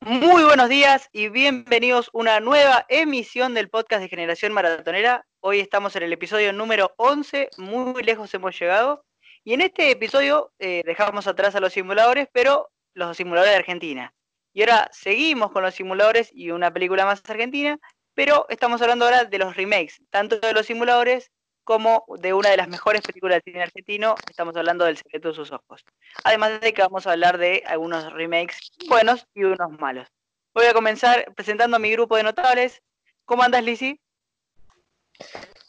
[0.00, 5.26] Muy buenos días y bienvenidos a una nueva emisión del podcast de Generación Maratonera.
[5.40, 9.04] Hoy estamos en el episodio número 11, muy lejos hemos llegado.
[9.42, 14.14] Y en este episodio eh, dejamos atrás a los simuladores, pero los simuladores de Argentina.
[14.52, 17.80] Y ahora seguimos con los simuladores y una película más argentina,
[18.14, 21.30] pero estamos hablando ahora de los remakes, tanto de los simuladores
[21.64, 25.34] como de una de las mejores películas del cine argentino, estamos hablando del secreto de
[25.34, 25.84] sus ojos.
[26.24, 30.08] Además de que vamos a hablar de algunos remakes buenos y unos malos.
[30.54, 32.82] Voy a comenzar presentando a mi grupo de notables.
[33.24, 33.98] ¿Cómo andas, Lizzy?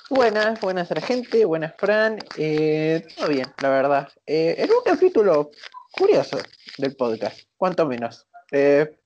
[0.09, 2.19] Buenas, buenas a gente, buenas Fran.
[2.37, 4.09] Eh, todo bien, la verdad.
[4.25, 5.51] Eh, en un capítulo
[5.91, 6.37] curioso
[6.77, 8.27] del podcast, cuanto menos.
[8.51, 8.99] Eh,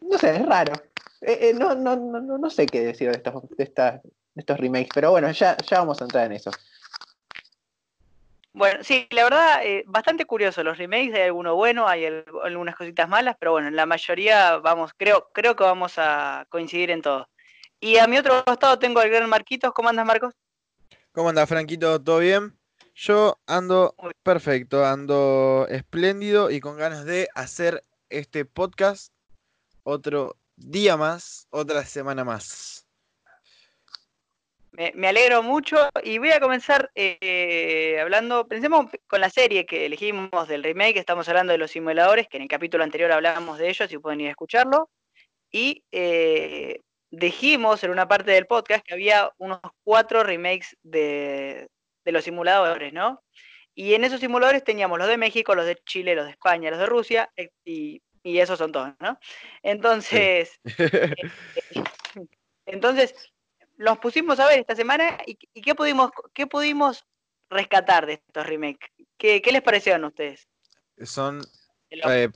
[0.00, 0.72] no sé, es raro.
[1.54, 4.00] No, no, no, no sé qué decir de, estas, de, estas,
[4.34, 6.50] estos remakes, pero bueno, ya, ya vamos a entrar en eso.
[8.54, 12.04] Bueno, sí, la verdad, eh, bastante curioso los remakes, hay alguno bueno, hay
[12.44, 16.90] algunas cositas malas, pero bueno, en la mayoría vamos, creo, creo que vamos a coincidir
[16.90, 17.28] en todo.
[17.80, 20.34] Y a mi otro costado tengo al gran Marquitos, ¿cómo andas Marcos?
[21.12, 22.00] ¿Cómo andas Franquito?
[22.00, 22.56] ¿Todo bien?
[22.94, 29.14] Yo ando perfecto, ando espléndido y con ganas de hacer este podcast
[29.82, 30.36] otro
[30.70, 32.86] día más, otra semana más.
[34.72, 40.48] Me, alegro mucho y voy a comenzar eh, hablando, pensemos con la serie que elegimos
[40.48, 43.90] del remake, estamos hablando de los simuladores, que en el capítulo anterior hablábamos de ellos,
[43.90, 44.88] si pueden ir a escucharlo,
[45.50, 51.68] y eh, dijimos en una parte del podcast que había unos cuatro remakes de,
[52.06, 53.22] los simuladores, ¿no?
[53.74, 56.80] Y en esos simuladores teníamos los de México, los de Chile, los de España, los
[56.80, 57.50] de Rusia, eh,
[58.22, 59.18] y, esos son todos, ¿no?
[59.62, 60.60] Entonces,
[62.66, 63.14] entonces
[63.76, 67.04] los pusimos a ver esta semana y, qué pudimos, qué pudimos
[67.50, 68.90] rescatar de estos remakes.
[69.18, 70.48] ¿Qué, les parecieron a ustedes?
[71.02, 71.42] Son
[71.90, 72.28] eh,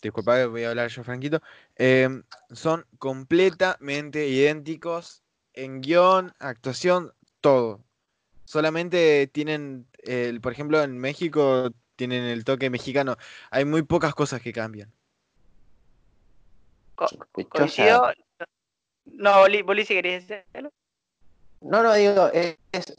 [0.00, 1.42] disculpa, voy a hablar yo, Franquito.
[1.76, 2.08] Eh,
[2.50, 7.84] son completamente idénticos en guion, actuación, todo.
[8.44, 13.16] Solamente tienen, el, por ejemplo, en México tienen el toque mexicano.
[13.50, 14.92] Hay muy pocas cosas que cambian.
[17.48, 18.12] Coincido.
[19.04, 20.70] No, Boli, si querías decirlo.
[21.60, 22.56] No, no, digo, es,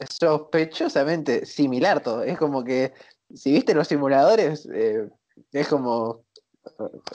[0.08, 2.22] sospechosamente similar todo.
[2.22, 2.92] Es como que,
[3.34, 5.08] si viste los simuladores, eh,
[5.52, 6.24] es como,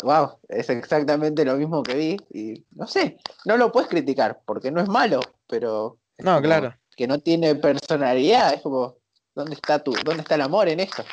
[0.03, 2.17] wow, es exactamente lo mismo que vi.
[2.31, 5.97] Y no sé, no lo puedes criticar, porque no es malo, pero...
[6.19, 6.75] No, claro.
[6.95, 8.97] Que no tiene personalidad, es como,
[9.33, 11.03] ¿dónde está tu, dónde está el amor en esto?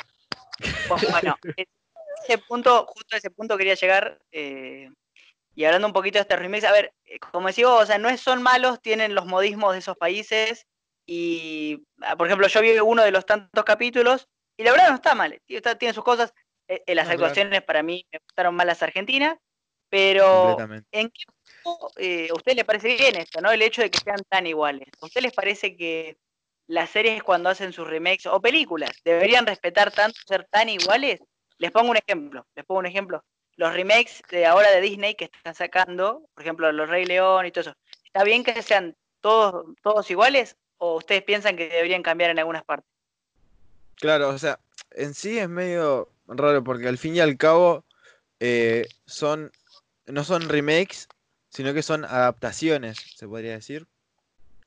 [1.11, 1.35] Bueno,
[2.23, 4.19] ese punto, justo a ese punto quería llegar.
[4.31, 4.89] Eh,
[5.57, 8.15] y hablando un poquito de este remix, a ver, eh, como decía o sea, no
[8.17, 10.67] son malos, tienen los modismos de esos países.
[11.07, 14.95] Y, ah, por ejemplo, yo vi uno de los tantos capítulos y la verdad no
[14.95, 16.31] está mal, tiene sus cosas.
[16.67, 19.39] Eh, eh, las actuaciones para mí me gustaron más las argentinas,
[19.89, 20.57] pero
[20.91, 21.23] ¿en qué
[21.97, 23.49] eh, a usted le parece bien esto, no?
[23.49, 24.89] El hecho de que sean tan iguales.
[25.01, 26.17] ¿A usted les parece que
[26.67, 31.19] las series cuando hacen sus remakes o películas deberían respetar tanto ser tan iguales?
[31.57, 33.23] Les pongo un ejemplo, les pongo un ejemplo
[33.57, 37.51] los remakes de ahora de Disney que están sacando, por ejemplo, Los Rey León y
[37.51, 37.73] todo eso,
[38.05, 42.63] ¿está bien que sean todos, todos iguales o ustedes piensan que deberían cambiar en algunas
[42.63, 42.89] partes?
[43.95, 44.59] Claro, o sea,
[44.91, 47.83] en sí es medio raro porque al fin y al cabo
[48.39, 49.51] eh, son
[50.05, 51.07] no son remakes,
[51.49, 53.87] sino que son adaptaciones, se podría decir.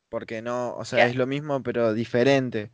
[0.08, 2.72] Porque no, o sea, es lo mismo pero diferente.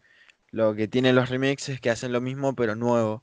[0.51, 3.23] Lo que tienen los remakes es que hacen lo mismo pero nuevo.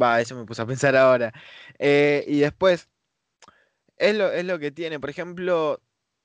[0.00, 1.32] Va, eso me puse a pensar ahora.
[1.78, 2.88] Eh, y después,
[3.96, 5.00] es lo, es lo que tiene.
[5.00, 5.80] Por ejemplo,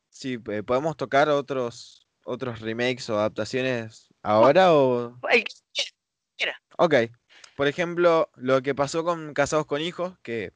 [0.10, 5.18] si eh, podemos tocar otros, otros remakes o adaptaciones ahora o.
[6.78, 6.96] Ok.
[7.56, 10.54] Por ejemplo, lo que pasó con Casados con Hijos, que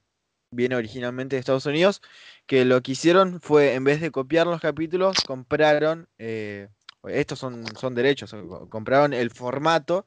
[0.52, 2.02] viene originalmente de Estados Unidos,
[2.46, 6.70] que lo que hicieron fue, en vez de copiar los capítulos, compraron, eh,
[7.08, 8.35] estos son, son derechos,
[8.70, 10.06] compraron el formato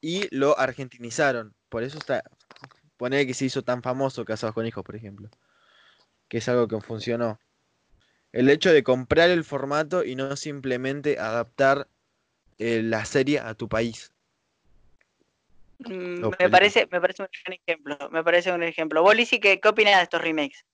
[0.00, 1.54] y lo argentinizaron.
[1.70, 2.22] Por eso está.
[2.98, 5.30] Poner que se hizo tan famoso Casados con Hijos, por ejemplo.
[6.28, 7.38] Que es algo que funcionó.
[8.32, 11.88] El hecho de comprar el formato y no simplemente adaptar
[12.58, 14.12] eh, la serie a tu país.
[15.78, 17.96] Mm, me, parece, me parece un ejemplo.
[18.10, 19.02] Me parece un ejemplo.
[19.02, 20.64] ¿Vos, qué, qué opinas de estos remakes?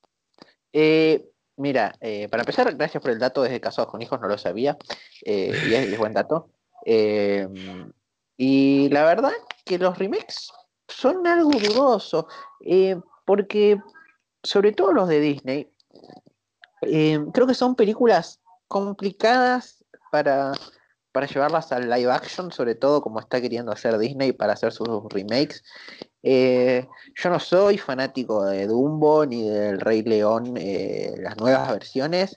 [0.73, 1.25] Eh,
[1.57, 4.77] mira, eh, para empezar, gracias por el dato desde Casados con Hijos, no lo sabía.
[5.25, 6.51] y es, buen dato.
[6.85, 7.49] y
[8.91, 9.33] la verdad
[9.65, 10.53] que los remakes
[10.89, 12.29] son algo dudoso,
[12.61, 13.81] eh, porque
[14.43, 15.73] sobre todo los de Disney,
[16.83, 20.53] eh, creo que son películas complicadas para
[21.13, 24.87] para llevarlas al live action, sobre todo como está queriendo hacer Disney para hacer sus
[25.09, 25.65] remakes.
[26.23, 30.53] Eh, yo no soy fanático de Dumbo ni del Rey León,
[31.17, 32.37] las nuevas versiones.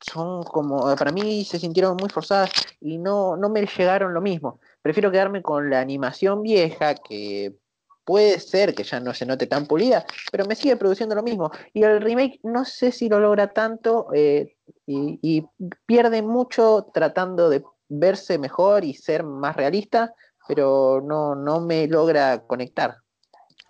[0.00, 2.50] Son como, para mí se sintieron muy forzadas
[2.80, 4.60] y no, no me llegaron lo mismo.
[4.86, 7.56] Prefiero quedarme con la animación vieja que
[8.04, 11.50] puede ser que ya no se note tan pulida, pero me sigue produciendo lo mismo.
[11.74, 14.48] Y el remake no sé si lo logra tanto y,
[14.86, 15.44] y,
[15.86, 20.14] pierde mucho tratando de verse mejor y ser más realista,
[20.46, 22.98] pero no, no me logra conectar.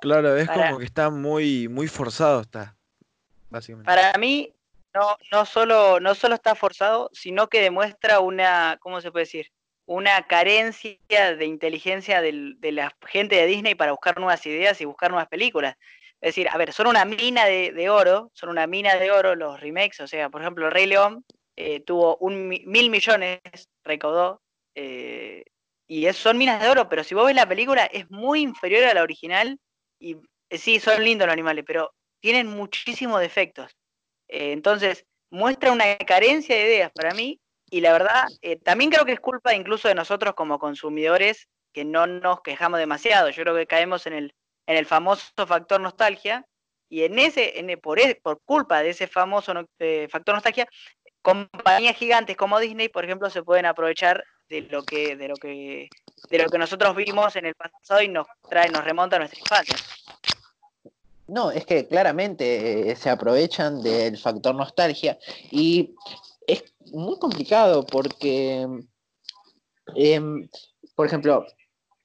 [0.03, 2.77] Claro, es como que está muy, muy forzado, está,
[3.49, 3.87] básicamente.
[3.87, 4.53] Para mí,
[4.93, 9.51] no, no, solo, no solo está forzado, sino que demuestra una, ¿cómo se puede decir?
[9.87, 10.99] Una carencia
[11.37, 15.77] de inteligencia de la gente de Disney para buscar nuevas ideas y buscar nuevas películas.
[16.21, 19.61] Es decir, a ver, son una mina de, oro, son una mina de oro los
[19.61, 21.25] remakes, o sea, por ejemplo, Rey León
[21.57, 23.41] eh, tuvo un mil millones,
[23.85, 24.43] recaudó,
[24.75, 25.45] eh,
[25.87, 28.95] y son minas de oro, pero si vos ves la película es muy inferior a
[28.95, 29.59] la original,
[30.01, 30.17] y
[30.51, 33.77] eh, sí, son lindos los animales, pero tienen muchísimos defectos.
[34.29, 37.41] entonces, muestra una carencia de ideas para mí,
[37.77, 38.25] y la verdad,
[38.65, 43.31] también creo que es culpa incluso de nosotros como consumidores, que no nos quejamos demasiado.
[43.31, 44.35] Yo creo que caemos en el
[44.67, 46.45] en el famoso factor nostalgia,
[46.89, 50.69] y en ese, en, por, por culpa de ese famoso eh, factor nostalgia,
[51.23, 55.89] compañías gigantes como Disney, por ejemplo, se pueden aprovechar de lo que, de lo que,
[56.31, 59.41] de lo que nosotros vimos en el pasado y nos trae, nos remonta a nuestra
[59.41, 59.77] infancia.
[61.27, 65.19] No, es que claramente eh, se aprovechan del factor nostalgia
[65.51, 65.93] y
[66.47, 68.67] es muy complicado porque,
[69.95, 70.49] em,
[70.95, 71.47] por ejemplo,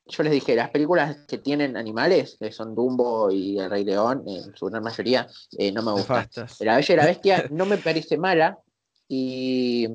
[0.06, 4.24] yo les dije, las películas que tienen animales, que son Dumbo y El Rey León,
[4.28, 5.28] en su gran mayoría,
[5.58, 6.30] eh, no me gustan.
[6.60, 8.60] La Bella y la Bestia no me parece mala
[9.08, 9.88] y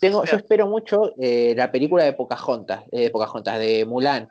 [0.00, 4.28] tengo, yo espero mucho eh, la película de Pocahontas, de Pocahontas, de Mulan,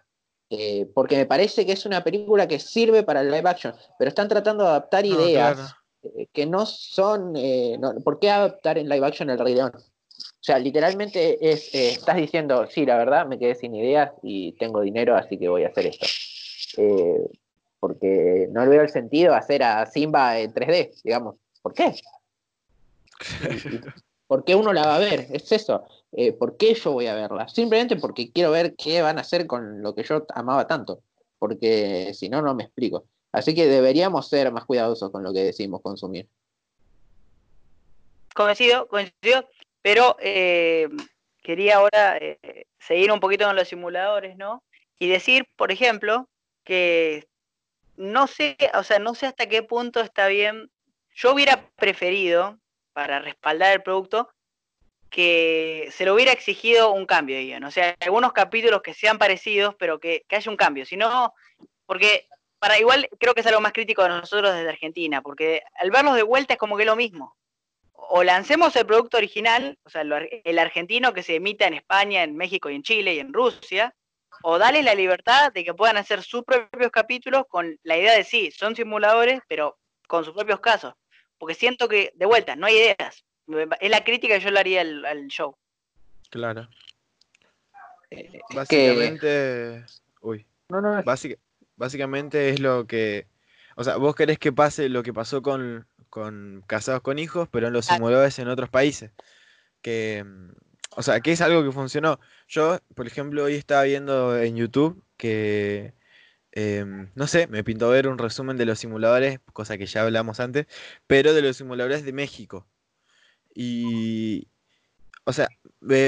[0.50, 4.10] eh, porque me parece que es una película que sirve para el live action, pero
[4.10, 5.76] están tratando de adaptar ideas
[6.32, 7.34] que no son...
[8.04, 9.72] ¿Por qué adaptar en live action El Rey León?
[10.44, 14.52] O sea, literalmente es, eh, estás diciendo, sí, la verdad, me quedé sin ideas y
[14.54, 16.06] tengo dinero, así que voy a hacer esto.
[16.78, 17.30] Eh,
[17.80, 21.36] porque no le veo el sentido hacer a Simba en 3D, digamos.
[21.62, 21.96] ¿Por qué?
[24.28, 25.28] ¿Por qué uno la va a ver?
[25.32, 25.86] Es eso.
[26.12, 27.48] Eh, ¿Por qué yo voy a verla?
[27.48, 31.02] Simplemente porque quiero ver qué van a hacer con lo que yo amaba tanto.
[31.40, 33.06] Porque si no, no me explico.
[33.34, 36.30] Así que deberíamos ser más cuidadosos con lo que decimos consumir.
[38.34, 39.50] Coincido, coincido.
[39.82, 40.88] Pero eh,
[41.42, 44.64] quería ahora eh, seguir un poquito con los simuladores, ¿no?
[45.00, 46.30] Y decir, por ejemplo,
[46.64, 47.28] que
[47.98, 50.70] no sé, o sea, no sé hasta qué punto está bien.
[51.16, 52.60] Yo hubiera preferido,
[52.94, 54.30] para respaldar el producto,
[55.10, 57.68] que se le hubiera exigido un cambio, ¿no?
[57.68, 60.86] O sea, algunos capítulos que sean parecidos, pero que, que haya un cambio.
[60.86, 61.34] Si no,
[61.86, 62.28] porque
[62.64, 66.16] para igual creo que es algo más crítico de nosotros desde Argentina, porque al verlos
[66.16, 67.36] de vuelta es como que lo mismo
[68.10, 72.36] o lancemos el producto original, o sea, el argentino que se emita en España, en
[72.36, 73.94] México y en Chile y en Rusia,
[74.44, 78.24] o dale la libertad de que puedan hacer sus propios capítulos con la idea de
[78.24, 79.78] sí, son simuladores, pero
[80.08, 80.94] con sus propios casos.
[81.38, 83.26] Porque siento que, de vuelta, no hay ideas.
[83.80, 85.58] Es la crítica que yo le haría al, show.
[86.30, 86.70] Claro.
[88.10, 89.86] Eh, básicamente.
[90.22, 90.46] Uy.
[90.70, 91.04] No, no.
[91.76, 93.28] Básicamente es lo que.
[93.76, 97.66] O sea, vos querés que pase lo que pasó con con casados con hijos, pero
[97.68, 99.12] en los simuladores en otros países.
[99.82, 100.24] Que,
[100.96, 102.20] o sea, que es algo que funcionó.
[102.48, 105.96] Yo, por ejemplo, hoy estaba viendo en YouTube que,
[106.52, 110.40] em, no sé, me pintó ver un resumen de los simuladores, cosa que ya hablamos
[110.40, 110.68] antes,
[111.08, 112.68] pero de los simuladores de México.
[113.56, 114.50] Y,
[115.26, 115.50] o sea,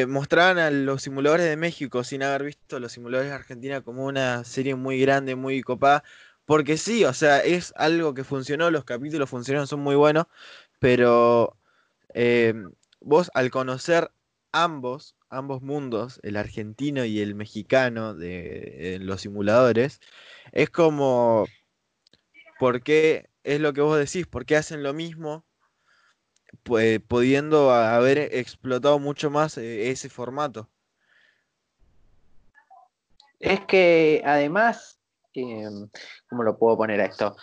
[0.07, 4.43] mostraban a los simuladores de México sin haber visto los simuladores de Argentina como una
[4.43, 6.03] serie muy grande, muy copada,
[6.45, 10.25] porque sí, o sea, es algo que funcionó, los capítulos funcionaron, son muy buenos,
[10.79, 11.57] pero
[12.13, 14.11] em, vos al conocer
[14.51, 19.99] ambos, ambos mundos, el argentino y el mexicano de los simuladores,
[20.51, 21.45] es como,
[22.59, 24.27] ¿por qué es lo que vos decís?
[24.27, 25.45] ¿Por qué hacen lo mismo?
[26.63, 30.69] Pues, pudiendo haber explotado mucho más eh, ese formato.
[33.39, 34.95] Es que además
[35.35, 35.89] Em,
[36.29, 37.35] ¿cómo lo puedo poner a esto?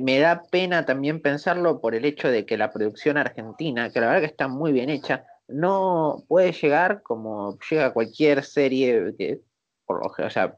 [0.00, 4.08] Me da pena también pensarlo por el hecho de que la producción argentina, que la
[4.08, 9.40] verdad que está muy bien hecha, no puede llegar como llega cualquier serie que,
[9.86, 10.54] por lo o sea,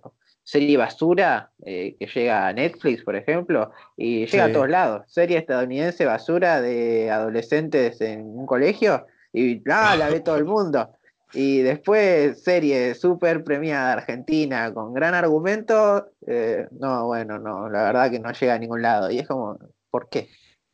[0.46, 5.02] serie basura eh, que llega a Netflix, por ejemplo, y llega a todos lados.
[5.08, 10.92] Serie estadounidense basura de adolescentes en un colegio y la ve todo el mundo.
[11.32, 16.12] Y después, serie súper premiada Argentina con gran argumento.
[16.28, 19.10] eh, no, bueno, no, la verdad que no llega a ningún lado.
[19.10, 19.58] Y es como,
[19.90, 20.28] ¿por qué?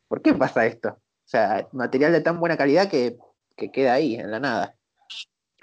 [0.07, 0.89] ¿Por qué pasa esto?
[0.89, 3.17] O sea, material de tan buena calidad que,
[3.57, 4.75] que queda ahí, en la nada.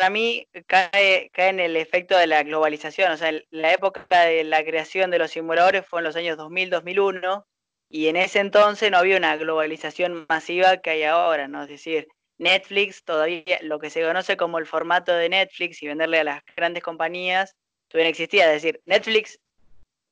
[0.01, 3.13] Para mí cae, cae en el efecto de la globalización.
[3.13, 7.45] O sea, la época de la creación de los simuladores fue en los años 2000-2001
[7.91, 11.65] y en ese entonces no había una globalización masiva que hay ahora, ¿no?
[11.65, 16.21] Es decir, Netflix todavía, lo que se conoce como el formato de Netflix y venderle
[16.21, 17.55] a las grandes compañías,
[17.89, 18.47] todavía no existía.
[18.55, 19.39] Es decir, Netflix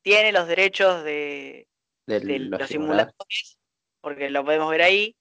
[0.03, 1.67] tiene los derechos de,
[2.07, 2.69] de de los los simuladores.
[2.69, 3.59] simuladores,
[4.03, 5.17] porque lo podemos ver ahí,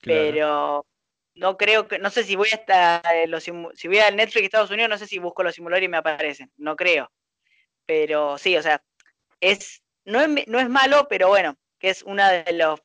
[0.00, 0.20] Claro.
[0.32, 0.86] pero
[1.40, 4.44] no creo que, no sé si voy hasta eh, los si voy al Netflix de
[4.44, 7.10] Estados Unidos, no sé si busco los simuladores y me aparecen, no creo.
[7.86, 8.82] Pero sí, o sea,
[9.40, 12.80] es no es, no es malo, pero bueno, que es una de los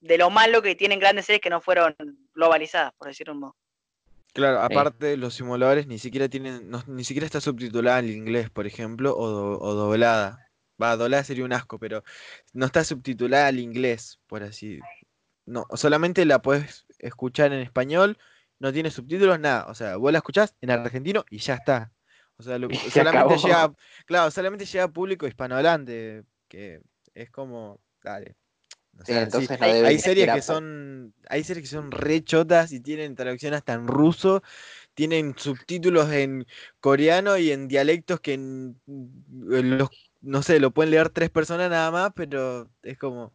[0.00, 1.94] de lo malo que tienen grandes series que no fueron
[2.34, 3.56] globalizadas, por decirlo de un modo.
[4.32, 4.66] Claro, Sí.
[4.66, 9.16] aparte los simuladores ni siquiera tienen, no- ni siquiera está subtitulada en inglés, por ejemplo,
[9.16, 10.50] o, do- o doblada.
[10.80, 12.04] Va, doblada sería un asco, pero
[12.52, 14.78] no está subtitulada al inglés, por así.
[15.46, 18.18] No, solamente la puedes escuchar en español,
[18.58, 19.66] no tiene subtítulos, nada.
[19.68, 21.92] O sea, vos la escuchás en argentino y ya está.
[22.38, 23.46] O sea, lo- Y se solamente acabó.
[23.46, 23.72] llega,
[24.06, 26.80] claro, solamente llega a público hispanohablante, que
[27.14, 28.36] es como, dale.
[29.00, 32.72] O sea, sí, entonces no hay- series que son, hay series que son re chotas
[32.72, 34.42] y tienen traducción hasta en ruso,
[34.94, 36.46] tienen subtítulos en
[36.80, 39.90] coreano y en dialectos que en- en los,
[40.20, 43.34] no sé, lo pueden leer tres personas nada más, pero es como,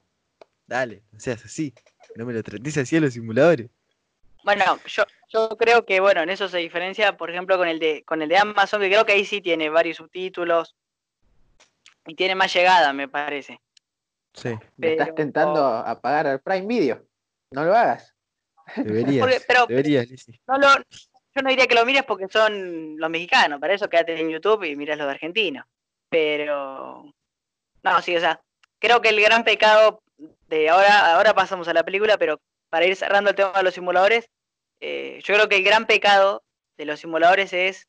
[0.68, 1.74] dale, no seas así,
[2.16, 3.70] no me lo trates así a los simuladores.
[4.44, 8.04] Bueno, yo, yo creo que bueno, en eso se diferencia, por ejemplo, con el de
[8.04, 10.76] con el de Amazon, que creo que ahí sí tiene varios subtítulos
[12.06, 13.60] y tiene más llegada, me parece.
[14.34, 17.06] Sí, Me estás tentando a pagar al Prime Video.
[17.52, 18.14] No lo hagas.
[18.76, 20.08] deberías, Porque- pero- deberías.
[20.48, 20.68] No lo,
[21.36, 24.64] yo no diría que lo mires porque son los mexicanos, para eso quédate en YouTube
[24.66, 25.66] y miras los de argentinos.
[26.10, 27.06] Pero
[27.84, 28.42] no, sí, o sea,
[28.80, 30.03] creo que el gran pecado
[30.54, 33.74] de ahora, ahora pasamos a la película, pero para ir cerrando el tema de los
[33.74, 34.30] simuladores,
[34.80, 36.44] eh, yo creo que el gran pecado
[36.78, 37.88] de los simuladores es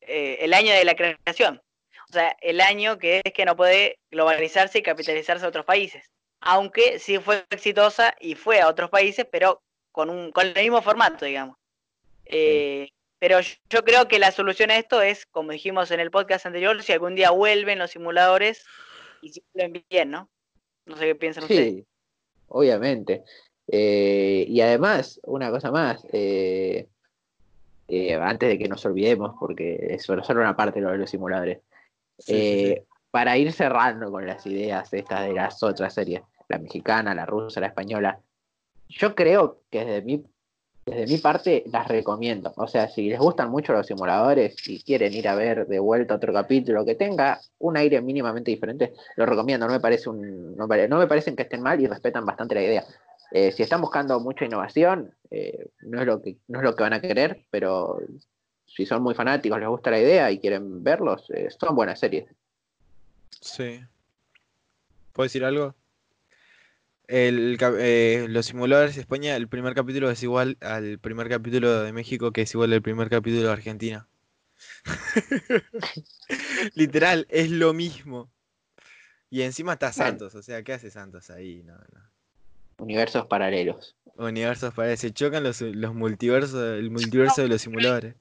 [0.00, 1.60] eh, el año de la creación.
[2.08, 6.10] O sea, el año que es que no puede globalizarse y capitalizarse a otros países.
[6.40, 10.82] Aunque sí fue exitosa y fue a otros países, pero con, un, con el mismo
[10.82, 11.56] formato, digamos.
[12.24, 12.88] Eh,
[13.18, 16.82] pero yo, creo que la solución a esto es, como dijimos en el podcast anterior,
[16.82, 18.64] si algún día vuelven los simuladores
[19.20, 19.42] y si
[19.90, 20.30] bien, ¿no?
[20.86, 21.84] No sé qué piensan ustedes.
[22.50, 23.24] Obviamente.
[23.68, 26.88] Eh, y además, una cosa más, eh,
[27.88, 31.10] eh, antes de que nos olvidemos, porque es solo solo una parte lo de los
[31.10, 31.60] simuladores,
[32.18, 32.82] Sí, sí, sí.
[33.10, 37.60] para ir cerrando con las ideas estas de las otras series, la mexicana, la rusa,
[37.60, 38.20] la española,
[38.88, 40.22] yo creo que desde mi,
[40.90, 42.52] desde mi parte las recomiendo.
[42.56, 46.16] O sea, si les gustan mucho los simuladores y quieren ir a ver de vuelta
[46.16, 49.66] otro capítulo que tenga un aire mínimamente diferente, lo recomiendo.
[49.66, 52.84] No me parece no me parecen que estén mal y respetan bastante la idea.
[53.30, 56.82] Eh, si están buscando mucha innovación, eh, no, es lo que, no es lo que
[56.82, 58.00] van a querer, pero
[58.66, 62.26] si son muy fanáticos, les gusta la idea y quieren verlos, eh, son buenas series.
[63.40, 63.80] Sí.
[65.12, 65.74] ¿Puedo decir algo?
[67.10, 71.92] El, eh, los simuladores de España, el primer capítulo es igual al primer capítulo de
[71.92, 74.06] México, que es igual al primer capítulo de Argentina.
[76.76, 78.30] Literal, es lo mismo.
[79.28, 80.04] Y encima está Bueno.
[80.04, 81.64] Santos, o sea, ¿qué hace Santos ahí?
[81.64, 82.10] No, no.
[82.78, 83.96] Universos paralelos.
[84.14, 88.14] Universos para se chocan los, los multiversos, el multiverso de los simuladores.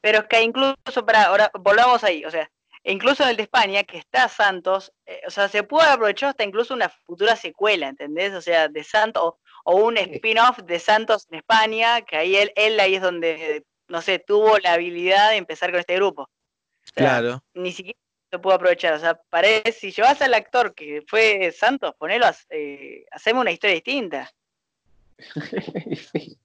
[0.00, 2.50] Pero es que incluso, para ahora volvamos ahí, o sea,
[2.84, 6.44] incluso en el de España, que está Santos, eh, o sea, se puede aprovechar hasta
[6.44, 8.32] incluso una futura secuela, ¿entendés?
[8.34, 12.52] O sea, de Santos, o, o un spin-off de Santos en España, que ahí él,
[12.56, 16.22] él ahí es donde, no sé, tuvo la habilidad de empezar con este grupo.
[16.22, 16.28] O
[16.94, 17.42] sea, Claro.
[17.54, 17.98] Ni siquiera
[18.30, 22.36] se pudo aprovechar, o sea, parece, si llevas al actor que fue Santos, ponelo, a-
[22.50, 24.30] eh, hacemos una historia distinta.
[26.12, 26.38] Sí,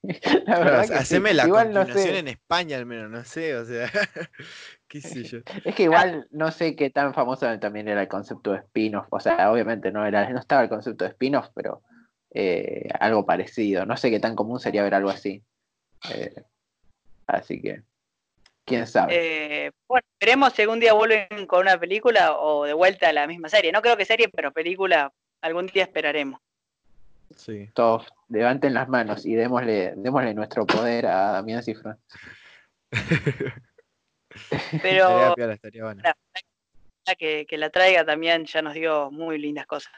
[0.46, 0.94] la verdad que sí.
[0.94, 2.18] haceme la Igual no continuación sé.
[2.18, 3.90] en España al menos, no sé, o sea,
[4.88, 5.38] qué sé yo.
[5.64, 9.06] Es que igual no sé qué tan famoso también era el concepto de spin-off.
[9.10, 11.82] O sea, obviamente no era, no estaba el concepto de spin-off, pero
[12.32, 13.86] eh, algo parecido.
[13.86, 15.42] No sé qué tan común sería ver algo así.
[16.12, 16.42] Eh,
[17.26, 17.82] así que,
[18.64, 19.66] quién sabe.
[19.66, 23.26] Eh, bueno, veremos si algún día vuelven con una película o de vuelta a la
[23.26, 23.72] misma serie.
[23.72, 25.12] No creo que serie, pero película
[25.42, 26.40] algún día esperaremos.
[27.36, 27.70] Sí.
[27.74, 31.98] Todos levanten las manos y démosle, démosle nuestro poder a Damián Cifrón.
[34.82, 36.02] Pero Estaría piola, estaría bueno.
[37.18, 39.92] que, que la traiga también ya nos dio muy lindas cosas.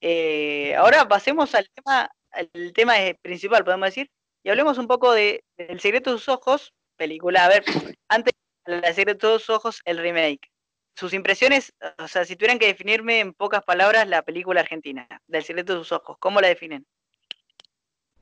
[0.00, 4.10] Eh, ahora pasemos al tema, al tema principal, podemos decir,
[4.42, 7.44] y hablemos un poco de El secreto de sus ojos, película.
[7.44, 7.64] A ver,
[8.08, 8.32] antes
[8.66, 10.50] de decir de sus ojos, el remake.
[10.94, 15.44] Sus impresiones, o sea, si tuvieran que definirme en pocas palabras la película argentina, del
[15.44, 16.86] secreto de sus ojos, ¿cómo la definen?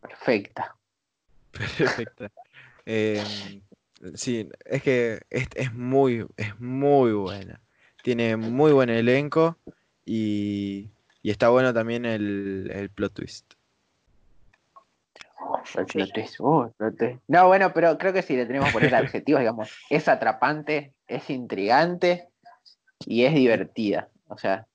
[0.00, 0.76] Perfecta.
[1.52, 2.30] Perfecta.
[2.84, 3.62] Em,
[4.14, 7.60] sí, es que es, es muy, es muy buena.
[8.02, 9.58] Tiene muy buen elenco
[10.04, 10.88] y,
[11.22, 13.54] y está bueno también el, el plot twist.
[15.40, 17.20] Oh, el plot twist, oh, plot twist.
[17.26, 19.70] No, bueno, pero creo que sí le tenemos que poner adjetivos, digamos.
[19.90, 22.28] Es atrapante, es intrigante
[23.06, 24.08] y es divertida.
[24.28, 24.66] O sea,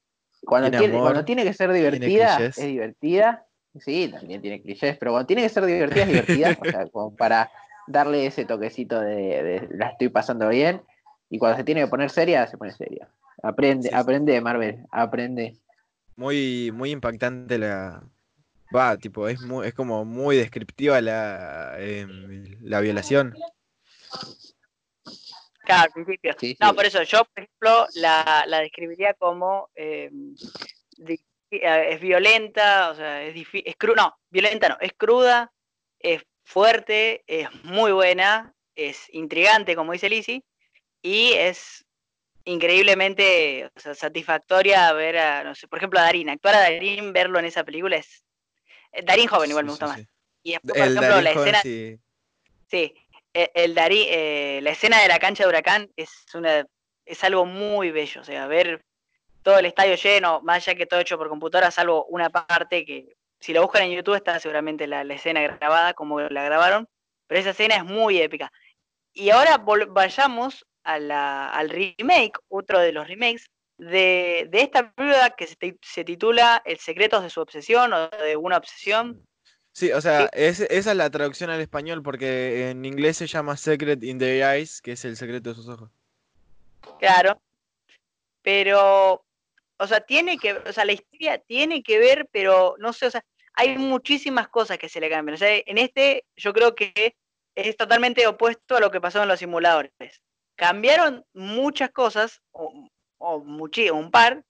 [0.45, 3.45] cuando Tiene tiene, amor, cuando tiene que ser divertida, es divertida.
[3.79, 6.57] Sí, también tiene clichés, pero cuando tiene que ser divertida, es divertida.
[6.61, 7.51] o sea, como para
[7.87, 10.81] darle ese toquecito de, de la estoy pasando bien.
[11.29, 13.07] Y cuando se tiene que poner seria, se pone seria.
[13.41, 13.95] Aprende, Sí.
[13.95, 15.57] aprende, Marvel, aprende.
[16.15, 18.03] Muy, muy impactante la.
[18.75, 23.35] Va, tipo, es, muy, es como muy descriptiva la, em, la violación.
[25.63, 26.35] Claro, al principio.
[26.39, 26.75] Sí, No, sí.
[26.75, 30.11] por eso yo, por ejemplo, la, la describiría como eh,
[31.07, 35.51] eh, es violenta, o sea, es difícil, es cruda, no, violenta no, es cruda,
[35.99, 40.43] es fuerte, es muy buena, es intrigante, como dice Lizzie,
[41.01, 41.85] y es
[42.45, 47.13] increíblemente o sea, satisfactoria ver a, no sé, por ejemplo, a Darín, actuar a Darín,
[47.13, 48.23] verlo en esa película es...
[49.05, 50.07] Darín joven igual me gusta sí, más.
[50.43, 51.61] Y después, por El ejemplo, Darín la joven, escena...
[51.61, 51.99] sí.
[52.67, 52.93] Sí,
[53.33, 56.65] e- el Darí, eh, la escena de la cancha de Huracán es una
[57.05, 58.85] es algo muy bello, o sea, ver
[59.41, 63.15] todo el estadio lleno, más allá que todo hecho por computadora, salvo una parte que
[63.39, 66.87] si lo buscan en YouTube está seguramente la, la escena grabada como la grabaron,
[67.27, 68.51] pero esa escena es muy épica.
[69.11, 69.57] Y ahora
[69.89, 76.61] vayamos al remake, otro de los remakes, de, de esta película que se, se titula
[76.63, 79.25] El secretos de su obsesión o de una obsesión.
[79.73, 83.57] Sí, o sea, es- esa es la traducción al español porque en inglés se llama
[83.57, 85.89] Secret in the Eyes, que es el secreto de sus ojos.
[86.99, 87.41] Claro.
[88.43, 89.25] Pero,
[89.77, 93.11] o sea, tiene que, o sea, la historia tiene que ver, pero no sé, o
[93.11, 95.35] sea, hay muchísimas cosas que se le cambian.
[95.35, 97.15] O sea, en este yo creo que
[97.55, 99.91] es totalmente opuesto a lo que pasó en los simuladores.
[100.55, 104.43] Cambiaron muchas cosas, o, o un par,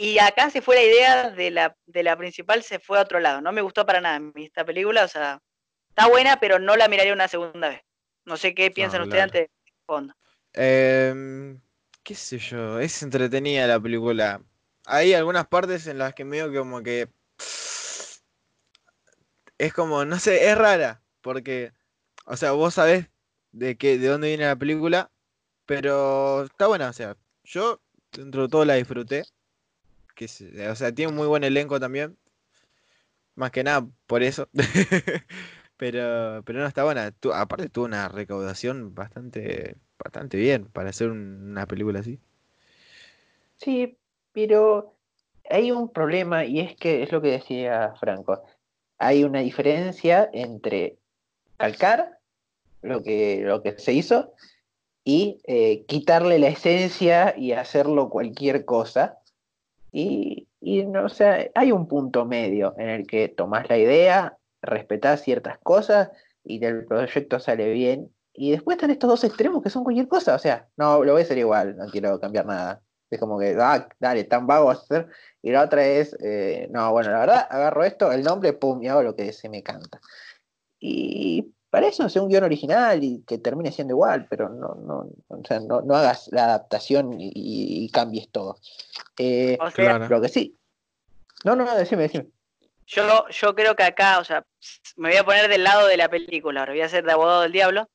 [0.00, 3.18] y acá se fue la idea de la, de la principal, se fue a otro
[3.18, 3.40] lado.
[3.40, 5.42] No me gustó para nada esta película, o sea,
[5.88, 7.80] está buena, pero no la miraría una segunda vez.
[8.24, 9.40] No sé qué piensan ustedes claro.
[9.40, 10.14] antes de fondo.
[10.52, 11.60] Em,
[12.04, 14.40] qué sé yo, es entretenida la película.
[14.86, 17.08] Hay algunas partes en las que medio que como que
[19.58, 21.72] es como, no sé, es rara, porque,
[22.24, 23.08] o sea, vos sabés
[23.50, 25.10] de qué, de dónde viene la película,
[25.66, 27.80] pero está buena, o sea, yo
[28.12, 29.24] dentro de todo la disfruté,
[30.26, 32.16] o sea, tiene un muy buen elenco también,
[33.34, 34.48] más que nada por eso,
[35.76, 41.10] pero, pero no está buena, Tu- aparte tuvo una recaudación bastante, bastante bien para hacer
[41.10, 42.20] un- una película así.
[43.56, 43.98] Sí,
[44.32, 44.94] pero
[45.50, 48.42] hay un problema y es que es lo que decía Franco.
[48.98, 50.98] Hay una diferencia entre
[51.58, 52.20] calcar
[52.82, 54.34] lo que, lo que se hizo
[55.04, 59.20] y eh, quitarle la esencia y hacerlo cualquier cosa.
[59.92, 61.08] Y, y no, o
[61.54, 66.10] hay un punto medio en el que tomás la idea, respetás ciertas cosas
[66.44, 68.12] y el proyecto sale bien.
[68.32, 70.34] Y después están estos dos extremos que son cualquier cosa.
[70.34, 72.82] O sea, no, lo voy a hacer igual, no quiero cambiar nada.
[73.10, 75.08] Es como que, ah, dale, tan vago a hacer.
[75.42, 78.88] Y la otra es, eh, no, bueno, la verdad, agarro esto, el nombre, pum, y
[78.88, 80.00] hago lo que se me canta.
[80.78, 85.10] Y para eso hacer un guion original y que termine siendo igual, pero no, no,
[85.28, 88.58] o sea, no, no hagas la adaptación y, y- y cambies todo.
[89.18, 90.08] Eh, O sea, Claro.
[90.08, 90.56] lo que sí.
[91.44, 92.26] No, no, no, decime, decime.
[92.86, 94.44] Yo, yo creo que acá, o sea,
[94.96, 97.42] me voy a poner del lado de la película, ahora voy a ser de abogado
[97.42, 97.88] del diablo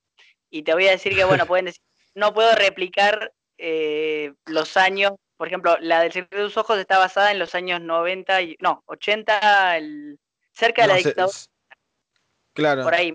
[0.51, 1.81] y te voy a decir que, bueno, pueden decir,
[2.13, 6.99] no puedo replicar eh, los años, por ejemplo, la del secreto de tus ojos está
[6.99, 10.19] basada en los años 90, y, no, 80, el-
[10.53, 11.37] cerca de No, la se- dictadura,
[12.53, 13.13] claro, por ahí.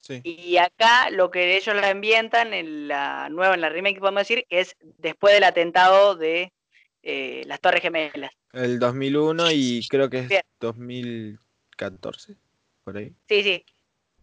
[0.00, 0.20] Sí.
[0.24, 4.46] Y acá lo que ellos la ambientan en la nueva, en la remake, podemos decir,
[4.50, 6.52] es después del atentado de
[7.02, 8.32] eh, las Torres Gemelas.
[8.52, 10.42] El 2001 y creo que es Bien.
[10.60, 12.36] 2014,
[12.84, 13.12] por ahí.
[13.28, 13.64] Sí, sí.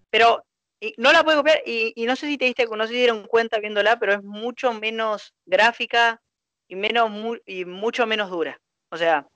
[0.09, 0.43] Pero
[0.79, 2.99] y no la puedo copiar y, y no sé si te diste, no sé si
[2.99, 6.21] dieron cuenta viéndola, pero es mucho menos gráfica
[6.67, 8.59] y menos mu- y mucho menos dura.
[8.89, 9.27] O sea,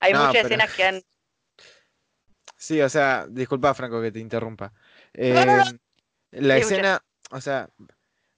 [0.00, 1.02] hay No, muchas pero- escenas que han
[2.56, 4.72] Sí, o sea, disculpa Franco que te interrumpa.
[5.14, 5.78] Em,
[6.32, 7.68] la escena, o sea,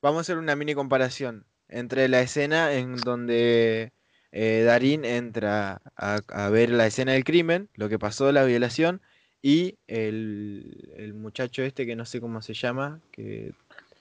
[0.02, 3.92] vamos a hacer una mini comparación entre la escena en donde
[4.32, 9.00] eh, Darín entra a, a ver la escena del crimen, lo que pasó, la violación,
[9.42, 13.52] y el, el muchacho este que no sé cómo se llama, que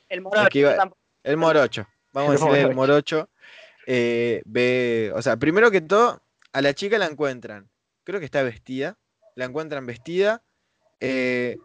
[0.09, 0.75] El morocho.
[0.75, 1.87] Tampoco- El morocho.
[2.13, 3.15] Vamos a El decirle el morocho.
[3.17, 3.29] morocho.
[3.87, 6.21] eh, ve, o sea, primero que todo,
[6.53, 7.69] a la chica la encuentran.
[8.03, 8.97] Creo que está vestida.
[9.35, 10.41] La encuentran vestida.
[10.99, 11.57] eh,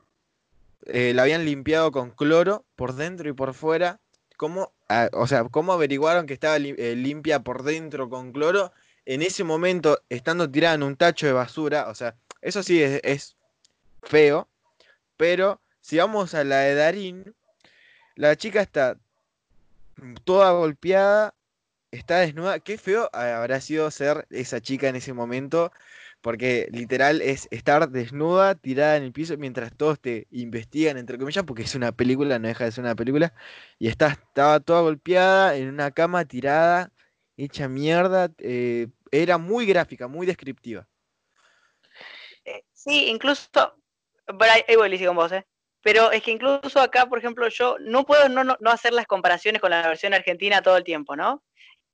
[0.86, 4.00] eh, la habían limpiado con cloro por dentro y por fuera.
[4.36, 4.72] ¿Cómo,
[5.12, 8.72] o sea, ¿cómo averiguaron que estaba eh, limpia por dentro con cloro?
[9.04, 11.88] En ese momento, estando tirada en un tacho de basura.
[11.88, 13.36] O sea, eso sí es, es
[14.02, 14.48] feo.
[15.16, 17.34] Pero si vamos a la de Darín,
[18.14, 18.98] la chica está
[20.24, 21.34] toda golpeada,
[21.90, 22.60] está desnuda.
[22.60, 25.72] Qué feo habrá sido ser esa chica en ese momento,
[26.20, 31.44] porque literal es estar desnuda, tirada en el piso, mientras todos te investigan, entre comillas,
[31.44, 33.32] porque es una película, no deja de ser una película,
[33.78, 36.92] y está, estaba toda golpeada en una cama tirada,
[37.36, 38.30] hecha mierda.
[38.38, 40.86] eh, era muy gráfica, muy descriptiva.
[42.44, 43.48] Eh, sí, incluso.
[44.88, 45.46] Lizzy, con vos, ¿eh?
[45.82, 49.06] Pero es que incluso acá, por ejemplo, yo no puedo no, no, no hacer las
[49.06, 51.42] comparaciones con la versión argentina todo el tiempo, ¿no?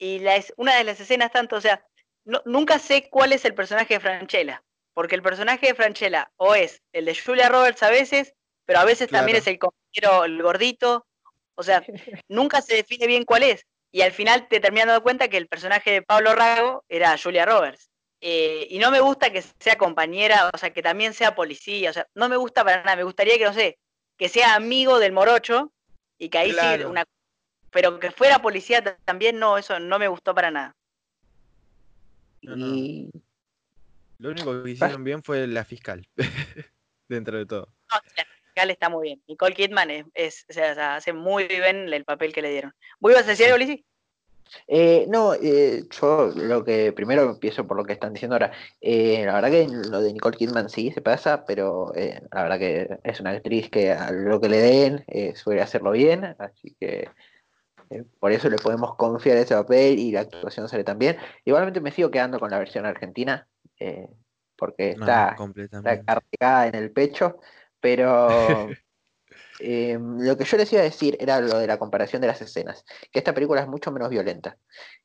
[0.04, 1.82] Y la es, una de las escenas tanto, o sea,
[2.26, 4.62] no- nunca sé cuál es el personaje de Franchella,
[4.92, 8.34] porque el personaje de Franchella o es el de Julia Roberts a veces,
[8.66, 11.06] pero a veces también es el compañero, el gordito,
[11.54, 11.82] o sea,
[12.28, 13.64] nunca se define bien cuál es.
[13.90, 17.46] Y al final te terminas dando cuenta que el personaje de Pablo Rago era Julia
[17.46, 17.88] Roberts.
[18.20, 21.92] Eh, y no me gusta que sea compañera, o sea, que también sea policía, o
[21.94, 23.78] sea, no me gusta para nada, me gustaría que, no sé,
[24.18, 25.72] que sea amigo del morocho
[26.18, 26.90] y que ahí sí Claro.
[26.90, 27.04] una...
[27.74, 30.76] Pero que fuera policía también no, eso no me gustó para nada.
[32.42, 32.66] No, no.
[32.66, 33.10] Y
[34.18, 36.06] Lo único que hicieron bien fue la fiscal,
[37.08, 37.68] dentro de todo.
[37.92, 39.22] No, la fiscal está muy bien.
[39.26, 42.72] Nicole Kidman es, es- o sea, hace muy bien el papel que le dieron.
[43.00, 43.84] ¿Vos ibas a decir algo, Lizzy?
[44.68, 48.52] Eh, no, eh, yo lo que primero empiezo por lo que están diciendo ahora.
[48.80, 52.58] Eh, la verdad que lo de Nicole Kidman sí se pasa, pero eh, la verdad
[52.60, 56.76] que es una actriz que a lo que le den eh, suele hacerlo bien, así
[56.78, 57.08] que
[57.90, 61.16] eh, por eso le podemos confiar ese papel y la actuación sale también.
[61.44, 63.46] Igualmente me sigo quedando con la versión argentina,
[63.78, 64.08] eh,
[64.56, 66.04] porque No, está, completamente.
[66.06, 67.38] arraigada en el pecho,
[67.80, 68.68] pero
[69.60, 72.40] eh, lo que yo les iba a decir era lo de la comparación de las
[72.40, 74.56] escenas, que esta película es mucho menos violenta.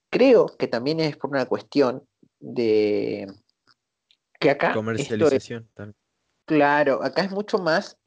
[0.10, 2.04] Creo que también es por una cuestión
[2.40, 3.28] de
[4.40, 5.96] que acá es, Comercialización también.
[6.46, 7.98] claro, acá es mucho más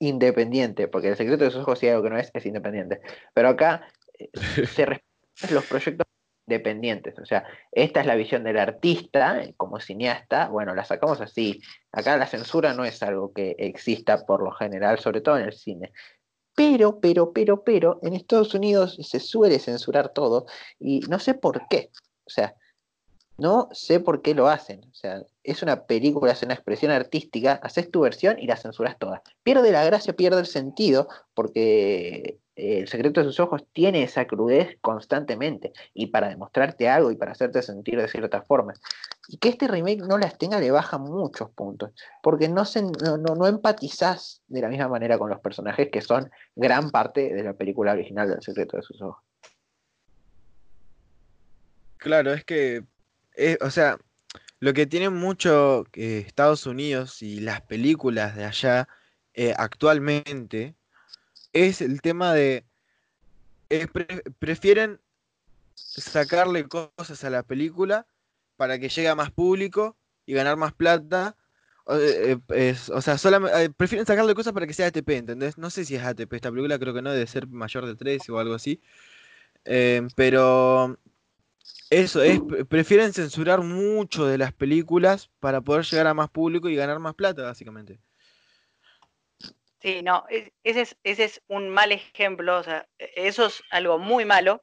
[0.00, 3.00] independiente, porque el secreto de sus ojos si hay algo que no es, es independiente.
[3.34, 3.86] Pero acá
[4.32, 6.06] se respetan los proyectos
[6.46, 7.18] independientes.
[7.18, 10.48] O sea, esta es la visión del artista eh, como cineasta.
[10.48, 11.62] Bueno, la sacamos así.
[11.92, 15.52] Acá la censura no es algo que exista por lo general, sobre todo en el
[15.52, 15.92] cine.
[16.54, 20.46] Pero, pero, pero, pero, en Estados Unidos se suele censurar todo
[20.78, 21.90] y no sé por qué.
[22.26, 22.54] O sea,
[23.38, 24.84] no sé por qué lo hacen.
[24.90, 28.98] O sea, es una película, es una expresión artística, haces tu versión y la censuras
[28.98, 29.22] toda.
[29.42, 34.76] Pierde la gracia, pierde el sentido, porque el secreto de sus ojos tiene esa crudez
[34.80, 38.74] constantemente, y para demostrarte algo y para hacerte sentir de cierta forma.
[39.28, 43.16] Y que este remake no las tenga le baja muchos puntos, porque no, se, no,
[43.18, 47.42] no, no empatizás de la misma manera con los personajes que son gran parte de
[47.42, 49.22] la película original del secreto de sus ojos.
[51.98, 52.82] Claro, es que,
[53.36, 53.98] eh, o sea,
[54.58, 58.88] lo que tiene mucho eh, Estados Unidos y las películas de allá
[59.34, 60.74] eh, actualmente
[61.52, 62.64] es el tema de,
[63.68, 65.00] eh, pre- prefieren
[65.74, 68.06] sacarle cosas a la película
[68.56, 71.36] para que llegue a más público y ganar más plata.
[71.84, 72.38] O, eh, eh,
[72.70, 75.58] es- o sea, solamente, prefieren sacarle cosas para que sea ATP, ¿entendés?
[75.58, 78.30] No sé si es ATP esta película, creo que no, debe ser mayor de 13
[78.32, 78.80] o algo así.
[79.64, 80.98] Eh, pero
[81.90, 86.68] eso es, pre- prefieren censurar mucho de las películas para poder llegar a más público
[86.68, 87.98] y ganar más plata, básicamente.
[89.82, 93.62] Sí, no, e- ese es, ese es un mal ejemplo, o sea, e- eso es
[93.70, 94.62] algo muy malo.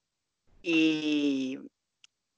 [0.62, 1.60] Y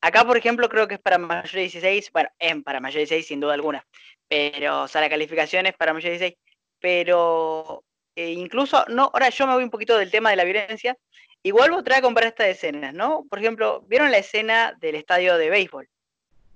[0.01, 2.99] acá, por ejemplo, creo que es para mayor de 16, bueno, es para mayor de
[3.01, 3.85] 16 sin duda alguna,
[4.27, 6.37] pero, o sea, la calificación es para mayor de 16,
[6.79, 7.83] pero
[8.15, 10.97] eh, incluso, no, ahora yo me voy un poquito del tema de la violencia,
[11.43, 13.25] igual vos trae a comparar estas escenas, ¿no?
[13.29, 15.89] Por ejemplo, ¿vieron la escena del estadio de béisbol?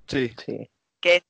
[0.08, 0.34] Sí.
[0.46, 0.70] Sí.
[1.00, 1.24] Que es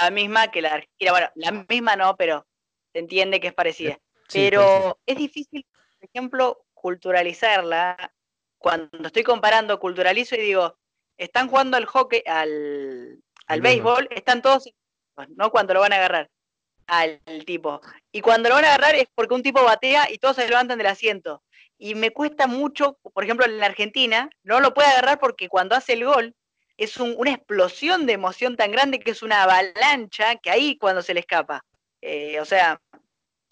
[0.00, 2.46] la misma que la de Argentina, bueno, la misma no, pero
[2.92, 3.98] se entiende que es parecida.
[4.34, 4.50] Sí.
[4.50, 5.66] Pero es difícil,
[5.98, 8.12] por ejemplo, culturalizarla.
[8.58, 10.76] Cuando estoy comparando, culturalizo y digo,
[11.16, 14.68] están jugando al hockey, al, al béisbol, están todos,
[15.36, 16.30] no cuando lo van a agarrar
[16.86, 17.80] al tipo.
[18.12, 20.78] Y cuando lo van a agarrar es porque un tipo batea y todos se levantan
[20.78, 21.42] del asiento.
[21.78, 25.74] Y me cuesta mucho, por ejemplo, en la Argentina, no lo puede agarrar porque cuando
[25.74, 26.34] hace el gol
[26.76, 31.02] es un- una explosión de emoción tan grande que es una avalancha que ahí cuando
[31.02, 31.64] se le escapa.
[32.00, 32.80] Eh, o sea,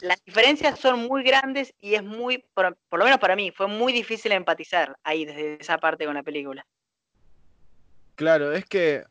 [0.03, 3.93] las diferencias son muy grandes y es muy, por, lo menos para mí, fue muy
[3.93, 6.67] difícil empatizar ahí desde esa parte con la película.
[8.17, 9.05] Claro, es que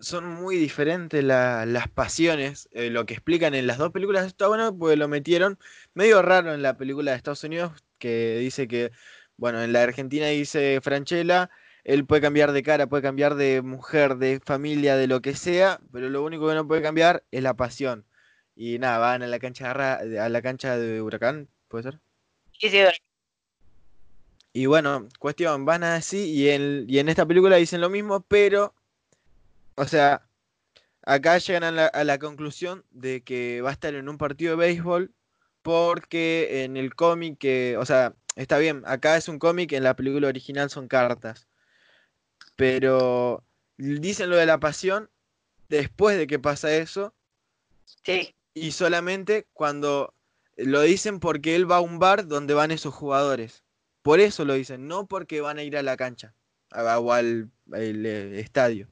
[0.00, 4.76] son muy diferentes las pasiones, eh, lo que explican en las dos películas está bueno
[4.76, 5.58] porque lo metieron
[5.94, 8.90] medio raro en la película de Estados Unidos que dice que,
[9.36, 11.50] bueno, en la Argentina dice Franchella,
[11.82, 15.80] él puede cambiar de cara, puede cambiar de mujer, de familia, de lo que sea,
[15.92, 18.04] pero lo único que no puede cambiar es la pasión.
[18.62, 19.72] Y nada, van a la cancha
[20.04, 22.00] de, a la cancha de Huracán, ¿puede ser?
[22.58, 22.80] Sí, sí.
[24.52, 28.74] Y bueno, cuestión, van así y en, y en esta película dicen lo mismo, pero
[29.76, 30.28] o sea,
[31.06, 35.14] acá llegan a la, conclusión de que va a estar en un partido de béisbol
[35.62, 39.96] porque en el cómic, que, o sea, está bien, acá es un cómic, en la
[39.96, 41.48] película original son cartas.
[42.56, 43.42] Pero
[43.78, 45.08] dicen lo de la pasión
[45.70, 47.14] después de que pasa eso.
[48.04, 48.34] Sí.
[48.54, 50.14] Y solamente cuando
[50.56, 53.64] lo dicen porque él va a un bar donde van esos jugadores.
[54.02, 56.34] Por eso lo dicen, no porque van a ir a la cancha
[56.72, 58.88] o al eh, estadio.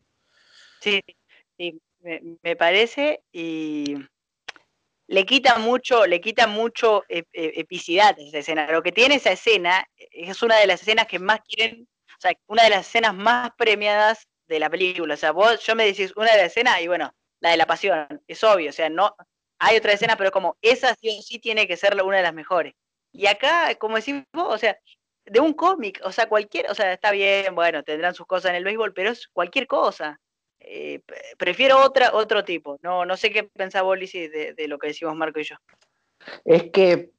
[0.80, 1.02] Sí,
[1.56, 3.96] sí me, parece y
[5.06, 8.70] le quita mucho, le quita mucho epicidad a esa escena.
[8.70, 12.32] Lo que tiene esa escena es una de las escenas que más quieren, o sea,
[12.46, 15.14] una de las escenas más premiadas de la película.
[15.14, 17.66] O sea, vos, yo me decís una de las escenas y bueno, la de la
[17.66, 19.14] pasión, es obvio, o sea, no,
[19.58, 22.74] hay otra escena, pero como esa sí sí tiene que ser una de las mejores.
[23.12, 24.78] Y acá, como decís vos, o sea,
[25.24, 28.56] de un cómic, o sea, cualquier, o sea, está bien, bueno, tendrán sus cosas en
[28.56, 30.20] el béisbol, pero es cualquier cosa.
[30.60, 31.02] Eh,
[31.36, 32.78] prefiero otra, otro tipo.
[32.82, 35.56] No, no sé qué pensaba de, de lo que decimos Marco y yo.
[36.44, 37.10] Es que,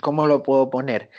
[0.00, 1.10] ¿cómo lo puedo poner?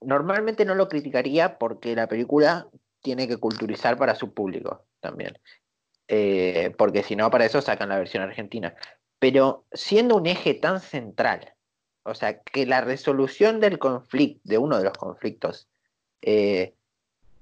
[0.00, 2.68] Normalmente no lo criticaría porque la película
[3.00, 5.38] tiene que culturizar para su público también.
[6.08, 8.74] Eh, porque si no, para eso sacan la versión argentina.
[9.20, 11.54] Pero siendo un eje tan central,
[12.02, 15.68] o sea, que la resolución del conflicto, de uno de los conflictos,
[16.22, 16.74] eh,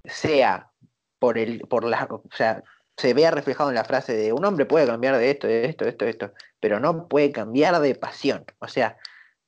[0.05, 0.71] sea
[1.19, 2.63] por el, por la, o sea,
[2.97, 5.85] se vea reflejado en la frase de un hombre puede cambiar de esto, de esto,
[5.85, 8.45] de esto, de esto, pero no puede cambiar de pasión.
[8.59, 8.99] O sea,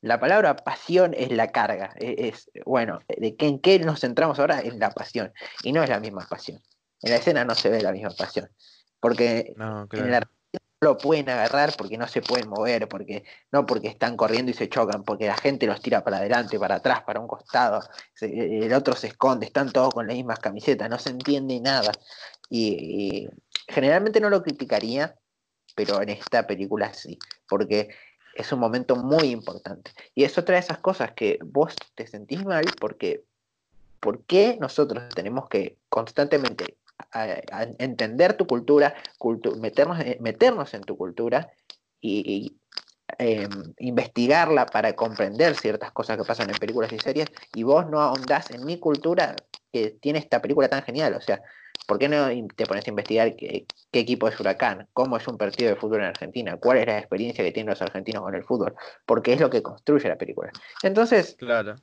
[0.02, 1.92] la palabra pasión es la carga.
[1.98, 5.32] E, es, bueno, de que, en qué nos centramos ahora en la pasión.
[5.64, 6.62] Y no es la misma pasión.
[7.02, 8.48] En la escena no se ve la misma pasión.
[9.00, 10.28] Porque en la
[10.80, 14.68] lo pueden agarrar porque no se pueden mover, porque no porque están corriendo y se
[14.68, 17.82] chocan, porque la gente los tira para adelante, para atrás, para un costado,
[18.20, 21.92] el otro se esconde, están todos con las mismas camisetas, no se entiende nada.
[22.48, 23.28] Y,
[23.68, 25.14] generalmente no lo criticaría,
[25.76, 27.90] pero en esta película sí, porque
[28.34, 29.92] es un momento muy importante.
[30.14, 33.22] Y es otra de esas cosas que vos te sentís mal porque
[34.00, 36.78] ¿por qué nosotros tenemos que constantemente
[37.12, 38.94] a, entender tu cultura,
[39.58, 41.50] meternos, eh, meternos en tu cultura
[42.00, 42.56] y,
[43.18, 48.00] em, investigarla para comprender ciertas cosas que pasan en películas y series, y vos no
[48.00, 49.34] ahondás en mi cultura
[49.72, 51.14] que tiene esta película tan genial.
[51.14, 51.42] O sea,
[51.86, 54.88] ¿por qué no te pones a investigar qué, equipo es Huracán?
[54.92, 56.56] ¿Cómo es un partido de fútbol en Argentina?
[56.56, 58.74] ¿Cuál es la experiencia que tienen los argentinos con el fútbol?
[59.06, 60.50] Porque es lo que construye la película.
[60.82, 61.76] Entonces, claro.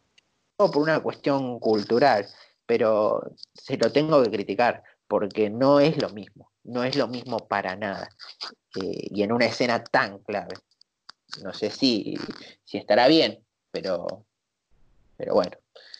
[0.57, 2.25] por una cuestión cultural,
[2.65, 3.21] pero
[3.53, 7.75] se lo tengo que criticar porque no es lo mismo, no es lo mismo para
[7.75, 8.09] nada.
[8.75, 10.55] Eh, y en una escena tan clave.
[11.43, 12.17] No sé si,
[12.63, 14.25] si estará bien, pero,
[15.17, 15.57] pero bueno,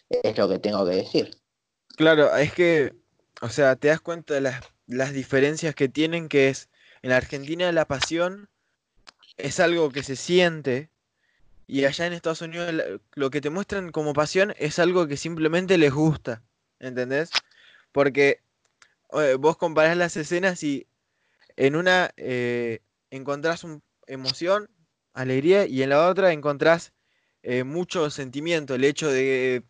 [0.10, 1.38] es lo que tengo que decir.
[1.96, 2.94] Claro, es que,
[3.42, 6.70] o sea, te das cuenta de las, las diferencias que tienen, que es,
[7.02, 8.50] en Argentina la pasión
[9.36, 10.90] es algo que se siente,
[11.68, 12.74] y allá en Estados Unidos
[13.14, 16.42] lo que te muestran como pasión es algo que simplemente les gusta,
[16.80, 17.30] ¿entendés?
[17.92, 18.40] Porque
[19.40, 20.88] vos comparás las escenas y
[21.56, 24.70] en una eh, encontrás un, emoción,
[25.14, 26.94] alegría, y en la otra encontrás
[27.44, 29.64] eh, mucho sentimiento, el hecho de,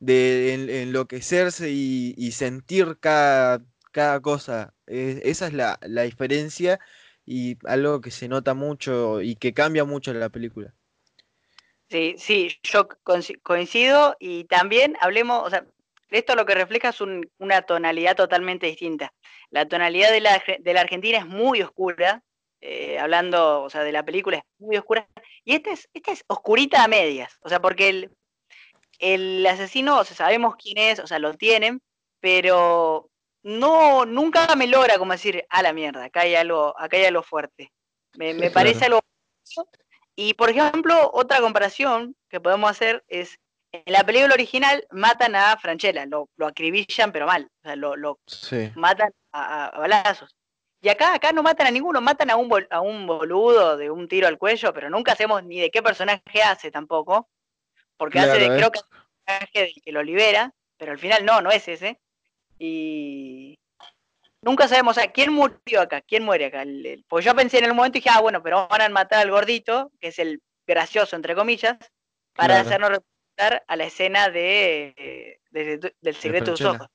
[0.00, 4.74] enloquecerse y, sentir cada, cada cosa.
[4.86, 6.80] esa es la, diferencia
[7.26, 10.74] y algo que se nota mucho y que cambia mucho en la película.
[11.90, 12.88] Sí, sí, yo
[13.42, 15.66] coincido y también hablemos, o sea,
[16.14, 19.12] esto lo que refleja es una tonalidad totalmente distinta.
[19.50, 22.22] La tonalidad de la, de la Argentina es muy oscura,
[22.60, 25.06] eh, hablando, o sea, de la película es muy oscura,
[25.44, 28.10] y esta es, esta es oscurita a medias, o sea, porque el,
[28.98, 31.82] el asesino, o sea, sabemos quién es, o sea, lo tienen,
[32.20, 33.10] pero
[33.42, 37.22] no, nunca me logra como decir, a la mierda, acá hay algo, acá hay algo
[37.22, 37.70] fuerte.
[38.16, 39.00] Me, me parece algo...
[40.16, 43.38] Y por ejemplo, otra comparación que podemos hacer es
[43.84, 48.18] en la película original matan a Franchella, lo, acribillan pero mal, o sea, lo,
[48.76, 50.34] matan a, balazos.
[50.80, 53.90] Y acá, acá no matan a ninguno, matan a un, bol- a un boludo de
[53.90, 57.28] un tiro al cuello, pero nunca hacemos ni de qué personaje hace tampoco.
[57.96, 60.98] Porque hace de, creo es- que hace el personaje del que lo libera, pero al
[60.98, 61.98] final no, no es ese.
[62.58, 63.58] Y
[64.42, 66.02] nunca sabemos, o sea, ¿quién murió acá?
[66.02, 66.62] ¿Quién muere acá?
[66.62, 68.88] El- el- Pues yo pensé en el momento y dije, ah, bueno, pero van a
[68.90, 71.76] matar al gordito, que es el gracioso, entre comillas,
[72.34, 72.68] para Claro.
[72.68, 72.98] hacernos
[73.36, 76.84] a la escena de, eh, de- del secreto de sus Francella.
[76.84, 76.88] ojos.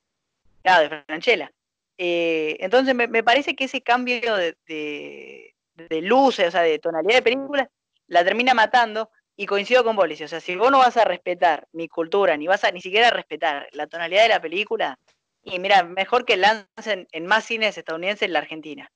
[0.63, 1.51] Claro, de Franchella.
[1.97, 6.79] Eh, entonces me, me parece que ese cambio de, de, de luces, o sea, de
[6.79, 7.69] tonalidad de película,
[8.07, 10.21] la termina matando y coincido con Bolis.
[10.21, 13.09] O sea, si vos no vas a respetar mi cultura, ni vas a ni siquiera
[13.09, 14.97] respetar la tonalidad de la película,
[15.43, 18.91] y mira, mejor que lancen en más cines estadounidenses en la Argentina.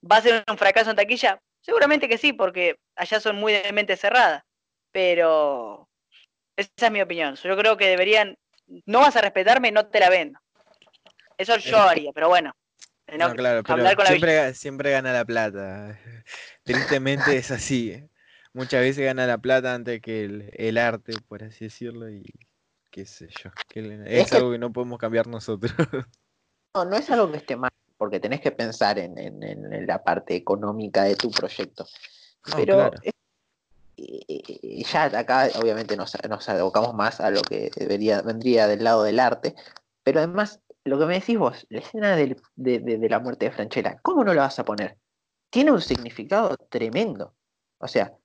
[0.00, 1.40] ¿Va a ser un fracaso en taquilla?
[1.60, 4.44] Seguramente que sí, porque allá son muy de mente cerrada.
[4.92, 5.87] Pero
[6.58, 7.34] esa es mi opinión.
[7.36, 8.36] Yo creo que deberían,
[8.86, 10.38] no vas a respetarme, no te la vendo.
[11.38, 12.54] Eso yo haría, pero bueno.
[13.16, 15.98] No, claro, pero hablar con la siempre, ga- siempre gana la plata.
[16.64, 17.92] Tristemente es así.
[17.92, 18.08] ¿eh?
[18.52, 22.24] Muchas veces gana la plata antes que el, el arte, por así decirlo, y
[22.90, 23.50] qué sé yo.
[23.68, 25.72] que es que- algo que no podemos cambiar nosotros.
[26.74, 30.04] No, no es algo que esté mal, porque tenés que pensar en, en- en la
[30.04, 31.86] parte económica de tu proyecto.
[32.46, 32.98] No, Pero claro.
[33.02, 33.12] es-
[33.98, 39.20] ya acá obviamente nos, nos abocamos más a lo que debería, vendría del lado del
[39.20, 39.54] arte,
[40.02, 43.98] pero además, lo que me decís vos, la escena de, de- la muerte de Franchella,
[44.02, 44.96] ¿cómo no la vas a poner?
[45.50, 47.34] Tiene un significado tremendo.
[47.78, 48.16] O sea,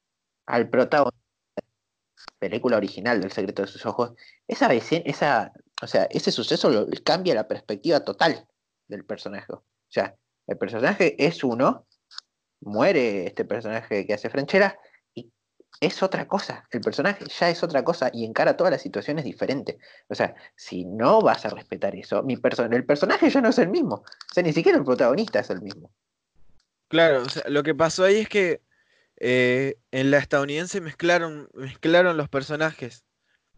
[0.45, 1.19] al protagonista
[1.57, 4.13] de la película original del secreto de sus ojos,
[4.47, 8.47] esa, esa, o sea, ese suceso cambia la perspectiva total
[8.87, 9.51] del personaje.
[9.53, 10.15] O sea,
[10.47, 11.85] el personaje es uno,
[12.61, 14.92] muere este personaje que hace Franchella y
[15.79, 16.67] es otra cosa.
[16.71, 19.77] El personaje ya es otra cosa y encara todas las situaciones diferentes.
[20.07, 23.69] O sea, si no vas a respetar eso, mi el personaje ya no es el
[23.69, 23.95] mismo.
[23.95, 25.91] O sea, ni siquiera el protagonista es el mismo.
[26.87, 28.61] Claro, o sea, lo que pasó ahí es que
[29.17, 33.03] eh, en la estadounidense mezclaron, mezclaron los personajes.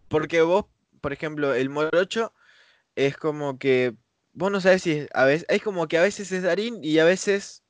[0.07, 0.65] Porque vos,
[1.01, 2.33] por ejemplo, el morocho
[2.95, 3.95] es como que
[4.35, 6.99] vos no sabés si es, a veces, es como que a veces es Darín y
[6.99, 7.63] a veces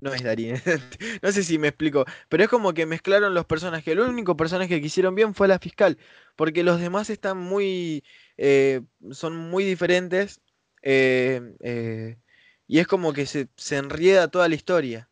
[0.00, 0.54] no es Darín.
[1.22, 3.86] no sé si me explico, pero es como que mezclaron los personajes.
[3.88, 5.98] El único personaje que hicieron bien fue la fiscal,
[6.36, 8.04] porque los demás están muy,
[8.36, 8.82] eh,
[9.12, 10.40] son muy diferentes
[10.82, 12.18] eh, eh,
[12.66, 15.10] y es como que se, se enrieda toda la historia.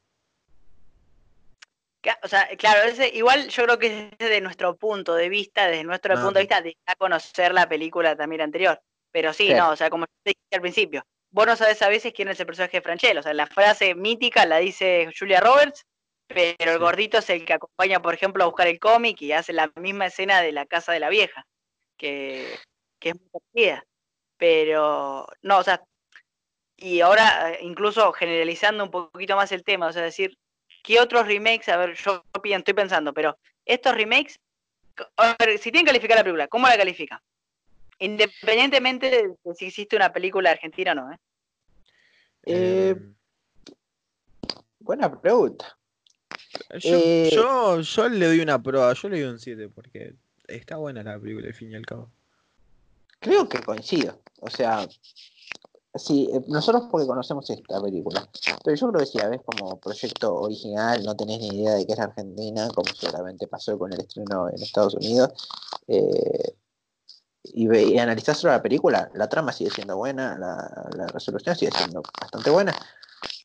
[2.23, 5.85] O sea, claro, ese, igual yo creo que es de nuestro punto de vista, desde
[5.85, 8.81] nuestro Ah, punto de vista, de conocer la película también anterior.
[9.11, 9.67] Pero sí, Claro.
[9.67, 11.03] no, o sea, como te dije al principio,
[11.39, 13.21] vos no sabés a veces quién es el personaje de Franchella.
[13.21, 15.87] O sea, la frase mítica la dice Julia Roberts,
[16.27, 19.53] pero el gordito es el que acompaña, por ejemplo, a buscar el cómic y hace
[19.53, 21.47] la misma escena de la casa de la vieja,
[21.97, 22.59] que,
[22.99, 23.85] que es muy parecida.
[24.37, 25.81] Pero, no, o sea,
[26.77, 30.37] y ahora eh, incluso generalizando un poquito más el tema, o sea, decir,
[30.83, 31.69] ¿qué otros remakes?
[31.69, 34.41] A ver, yo estoy pensando, pero estos remakes,
[35.17, 37.21] a ver, si tienen que calificar la película, ¿cómo la califican?
[38.01, 41.17] Independientemente de si existe una película argentina o no, ¿eh?
[42.49, 43.15] Eh, Em,
[44.81, 45.77] Buena pregunta.
[46.71, 50.15] yo, eh, yo, yo le doy una prueba, yo le doy un 7 porque
[50.47, 52.09] está buena la película al fin y al cabo.
[53.21, 54.19] Creo que coincido.
[54.41, 54.89] O sea,
[55.95, 58.27] sí, eh, nosotros porque conocemos esta película.
[58.65, 61.87] Pero yo creo que si la ves como proyecto original, no tenés ni idea de
[61.87, 65.31] que es Argentina, como seguramente pasó con el estreno en Estados Unidos,
[65.87, 66.55] eh,
[67.43, 71.57] y, ve, y analizás solo la película, la trama sigue siendo buena, la, la resolución
[71.57, 72.75] sigue siendo bastante buena.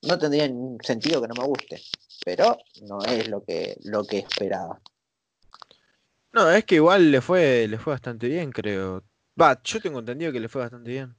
[0.03, 1.82] No tendría ningún sentido que no me guste,
[2.25, 4.79] pero no es lo que, lo que esperaba.
[6.32, 9.03] No, es que igual le fue, le fue bastante bien, creo.
[9.39, 11.15] Va, yo tengo entendido que le fue bastante bien.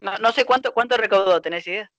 [0.00, 1.90] No, no sé cuánto, cuánto recaudó, ¿tenés idea?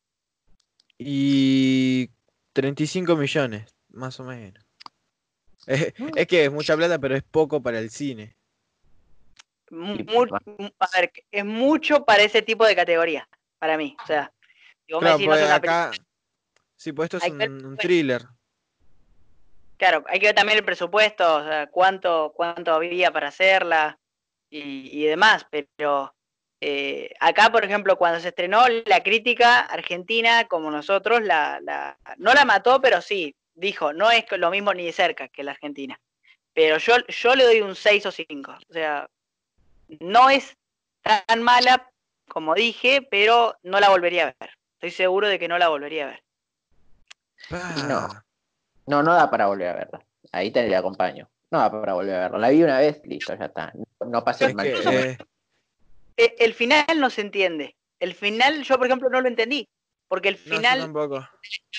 [0.97, 2.09] Y
[2.53, 4.63] 35 millones, más o menos.
[5.67, 8.35] Es, es que es mucha plata, pero es poco para el cine.
[9.71, 13.27] A ver, es mucho para ese tipo de categoría,
[13.59, 13.95] para mí.
[14.03, 14.31] O sea,
[14.85, 16.03] si vos me decís, no es pues película- acá.
[16.75, 18.23] Sí, pues esto es ver un, thriller.
[19.77, 23.99] Claro, hay que ver también el presupuesto, o sea, cuánto, cuánto había para hacerla
[24.49, 26.13] y, y demás, pero
[26.61, 32.33] eh, acá, por ejemplo, cuando se estrenó, la crítica argentina, como nosotros, la, la, no
[32.33, 35.99] la mató, pero sí, dijo, no es lo mismo ni de cerca que la Argentina.
[36.53, 39.07] Pero yo, yo le doy un 6 o 5, o sea,
[39.99, 40.55] no es
[41.01, 41.89] tan mala
[42.27, 44.49] como dije, pero no la volvería a ver.
[44.73, 46.23] Estoy seguro de que no la volvería a ver.
[47.87, 48.07] No.
[48.07, 48.23] Pa.
[48.85, 50.05] No, no da para volver a verla.
[50.31, 51.29] Ahí te le acompaño.
[51.51, 52.37] No da para volver a verla.
[52.37, 53.71] La vi una vez, listo, ya está.
[53.73, 55.17] No, no pasé Es el mal que, eh,
[56.17, 57.75] E- El final no se entiende.
[57.99, 59.67] El final, yo por ejemplo no lo entendí.
[60.07, 61.27] Porque el No, yo final, tampoco.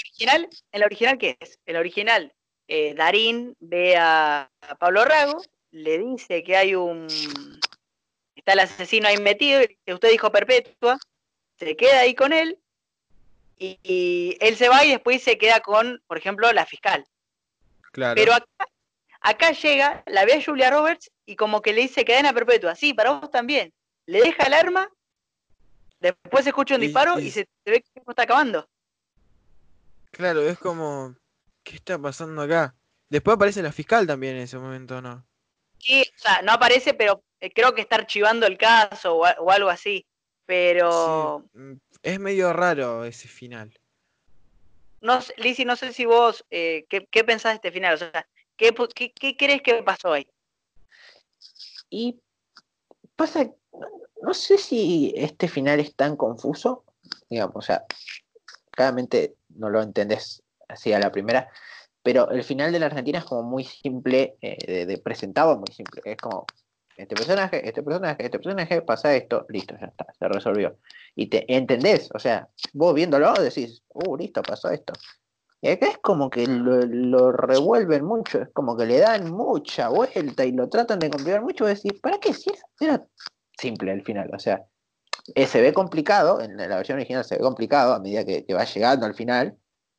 [0.04, 1.58] original, el original, ¿qué es?
[1.64, 2.32] El original,
[2.68, 7.06] eh, Darín ve a, a Pablo Rago, le dice que hay un.
[8.48, 10.98] Está el asesino ahí metido, y usted dijo perpetua,
[11.58, 12.58] se queda ahí con él,
[13.58, 17.04] y, y él se va y después se queda con, por ejemplo, la fiscal.
[17.92, 18.14] Claro.
[18.14, 18.66] Pero acá,
[19.20, 22.74] acá llega, la ve a Julia Roberts y como que le dice cadena perpetua.
[22.74, 23.74] Sí, para vos también.
[24.06, 24.88] Le deja el arma,
[26.00, 28.22] después se escucha un Y- disparo y, y- se, se ve que el tiempo está
[28.22, 28.66] acabando.
[30.10, 31.14] Claro, es como.
[31.64, 32.74] ¿Qué está pasando acá?
[33.10, 35.26] Después aparece la fiscal también en ese momento, ¿no?
[35.78, 39.68] Sí, o sea, no aparece, pero eh, creo que está archivando el caso o, algo
[39.68, 40.06] así.
[40.46, 41.72] Pero Sí, mm,
[42.02, 43.72] es medio raro ese final.
[45.00, 47.94] no sé, Lizzy, no sé si vos, eh, ¿qué, qué pensás de este final?
[47.94, 48.26] O sea,
[48.56, 50.26] ¿qué, qué, qué crees que pasó ahí?
[51.90, 52.20] Y
[53.14, 53.88] pasa, no-
[54.22, 56.84] no sé si este final es tan confuso,
[57.30, 57.84] digamos, o sea,
[58.70, 61.50] claramente no lo entendés así a la primera,
[62.02, 65.72] pero el final de la Argentina es como muy simple, eh, de, de presentado muy
[65.74, 66.46] simple, es como,
[66.98, 70.78] este personaje, este personaje, este personaje, pasa esto, listo, ya está, se resolvió.
[71.14, 74.94] Y te entendés, o sea, vos viéndolo decís, uh, listo, pasó esto.
[75.60, 80.44] Y acá es como que lo, revuelven mucho, es como que le dan mucha vuelta
[80.44, 81.64] y lo tratan de complicar mucho.
[81.66, 82.34] Y decir, ¿para qué?
[82.34, 83.04] Si es- era
[83.56, 84.64] simple al final, o sea,
[85.34, 88.54] eh, se ve complicado, en la versión original se ve complicado a medida que, que
[88.54, 89.56] va llegando al final,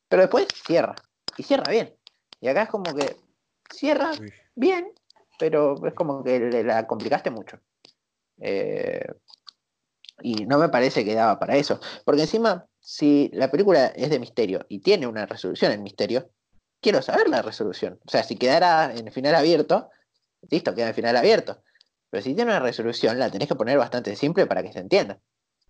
[0.08, 0.94] pero después cierra,
[1.40, 1.94] y cierra bien.
[2.40, 3.16] Y acá es como que
[3.72, 4.32] cierra Uy.
[4.54, 4.92] bien,
[5.38, 7.58] pero es como que le- la complicaste mucho.
[8.38, 9.04] Eh,
[10.22, 11.80] y no me parece que daba para eso.
[12.04, 16.30] Porque encima, si la película es de misterio y tiene una resolución en misterio,
[16.80, 17.98] quiero saber la resolución.
[18.06, 19.88] O sea, si quedara en el final abierto,
[20.50, 21.62] listo, queda en el final abierto.
[22.10, 25.18] Pero si tiene una resolución, la tenés que poner bastante simple para que se entienda.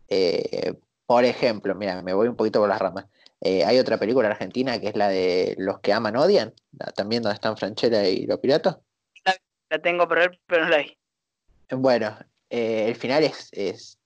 [0.09, 0.75] Eh,
[1.07, 3.07] por ejemplo, mira, me voy un poquito por las ramas.
[3.41, 6.53] Eh, hay otra película argentina que es la de Los que aman odian,
[6.95, 8.78] también donde están Franchella y los piratas.
[9.70, 10.99] La tengo por ver, pero no la vi.
[11.70, 12.18] Bueno,
[12.51, 13.99] eh, el final es, es-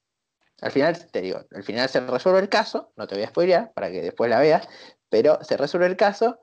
[0.61, 3.73] Al final, te digo, al final se resuelve el caso, no te voy a spoilear
[3.73, 4.67] para que después la veas,
[5.09, 6.39] pero se resuelve el caso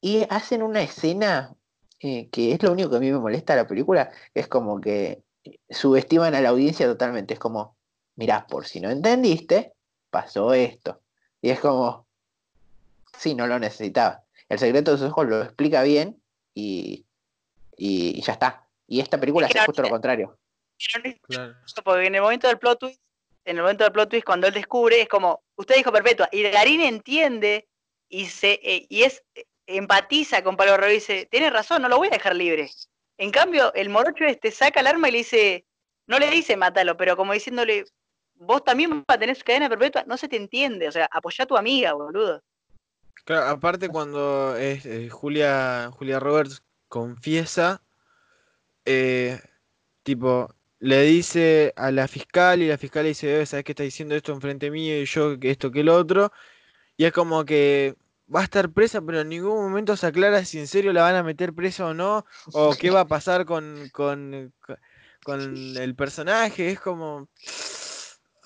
[0.00, 1.54] y hacen una escena
[2.00, 4.80] eh, que es lo único que a mí me molesta de la película, es como
[4.80, 5.22] que
[5.70, 7.76] subestiman a la audiencia totalmente, es como,
[8.16, 9.72] mirá, por si no entendiste,
[10.10, 11.00] pasó esto.
[11.42, 12.06] Y es como,
[13.18, 14.22] sí, no lo necesitaba.
[14.48, 16.20] El secreto de sus ojos lo explica bien
[16.54, 17.04] y,
[17.76, 18.68] y, y ya está.
[18.86, 20.38] Y esta película Es que justo lo contrario.
[21.22, 21.54] Claro.
[21.84, 23.00] Porque en el momento del plot twist,
[23.44, 26.42] en el momento del plot twist, cuando él descubre, es como, usted dijo perpetua, y
[26.42, 27.68] Darín entiende
[28.08, 29.24] y se eh, y es
[29.66, 32.70] empatiza con Pablo Rago y dice, tienes razón, no lo voy a dejar libre.
[33.18, 35.66] En cambio, el morocho este saca el arma y le dice,
[36.06, 37.84] no le dice mátalo, pero como diciéndole,
[38.38, 41.46] vos también vas a tener cadena perpetua, no se te entiende, o sea, apoyá a
[41.46, 42.42] tu amiga, boludo.
[43.24, 47.82] Claro, aparte cuando eh, Julia, Julia Roberts confiesa,
[48.84, 49.40] eh,
[50.04, 53.82] tipo, le dice a la fiscal y la fiscal le dice, "Eh, ¿sabes qué está
[53.82, 56.32] diciendo esto enfrente mío y yo que esto que el otro?
[56.96, 57.96] Y es como que
[58.32, 61.16] va a estar presa, pero en ningún momento se aclara si en serio la van
[61.16, 64.52] a meter presa o no, o qué va a pasar con, con,
[65.24, 67.28] con el personaje, es como...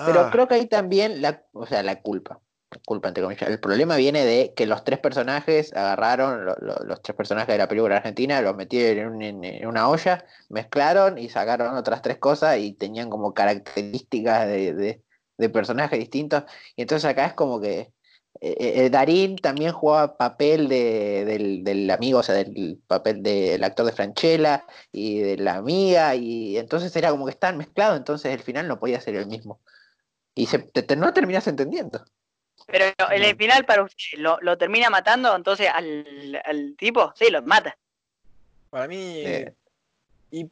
[0.07, 2.40] Pero ah, creo que hay también la, o sea, la culpa.
[2.86, 3.51] Culpa entre comillas.
[3.51, 7.59] El problema viene de que los tres personajes agarraron, lo- lo- los tres personajes de
[7.59, 12.01] la película argentina, los metieron en, un- en- en una olla, mezclaron y sacaron otras
[12.01, 15.03] tres cosas y tenían como características de, de-
[15.36, 16.44] de personajes distintos.
[16.76, 17.92] Y entonces acá es como que
[18.40, 23.62] eh, eh, Darín también jugaba papel de, del, del amigo, o sea, del papel del
[23.64, 28.32] actor de Franchella y de la amiga, y entonces era como que estaban mezclados, entonces
[28.32, 29.61] el final no podía ser el mismo.
[30.35, 32.05] Y se, te- te- no terminas entendiendo.
[32.66, 37.12] Pero en el final, para usted, ¿lo, lo termina matando entonces al, al tipo?
[37.16, 37.76] Sí, lo mata.
[38.68, 39.55] Para mí, Eh.
[40.31, 40.49] y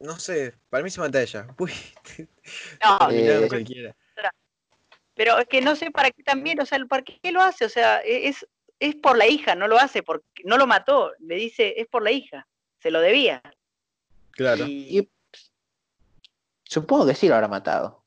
[0.00, 1.46] no sé, para mí se mata ella.
[1.58, 1.72] Uy,
[2.82, 3.94] No, Eh, cualquiera.
[5.14, 7.64] pero es que no sé para qué también, o sea, ¿para qué lo hace?
[7.64, 8.46] O sea, e- es,
[8.80, 12.02] es por la hija, no lo hace porque no lo mató, le dice, es por
[12.02, 12.48] la hija,
[12.80, 13.42] se lo debía.
[14.32, 14.64] Claro.
[14.66, 15.10] Y Y
[16.64, 18.04] supongo que sí lo habrá matado.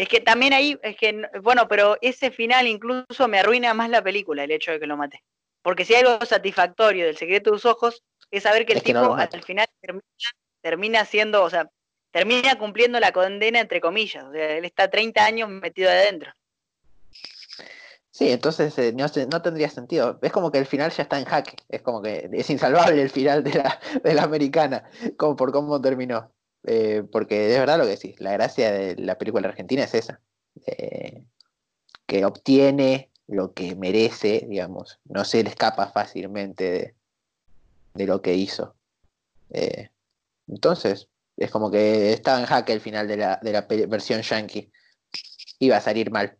[0.00, 4.02] Es que también ahí, es que, bueno, pero ese final incluso me arruina más la
[4.02, 5.22] película, el hecho de que lo mate.
[5.60, 8.84] Porque si hay algo satisfactorio del secreto de tus ojos, es saber que el Es
[8.84, 9.36] que no tipo mata.
[9.36, 10.04] al final termina,
[10.62, 11.68] termina siendo, o sea,
[12.12, 14.24] termina cumpliendo la condena entre comillas.
[14.24, 16.32] O sea, él está 30 años metido adentro.
[18.10, 20.18] Sí, entonces eh, no tendría sentido.
[20.22, 21.56] Es como que el final ya está en jaque.
[21.68, 24.82] Es como que es insalvable el final de la, de la americana,
[25.18, 26.32] como por cómo terminó.
[26.64, 30.20] Eh, porque es verdad lo que decís, la gracia de la película argentina es esa.
[30.66, 31.24] Eh,
[32.06, 36.94] que obtiene lo que merece, digamos, no se le escapa fácilmente
[37.94, 38.74] de, lo que hizo.
[39.50, 39.90] Eh,
[40.48, 44.70] entonces, es como que estaba en jaque el final de la, de la versión yankee.
[45.60, 46.36] Iba a salir mal.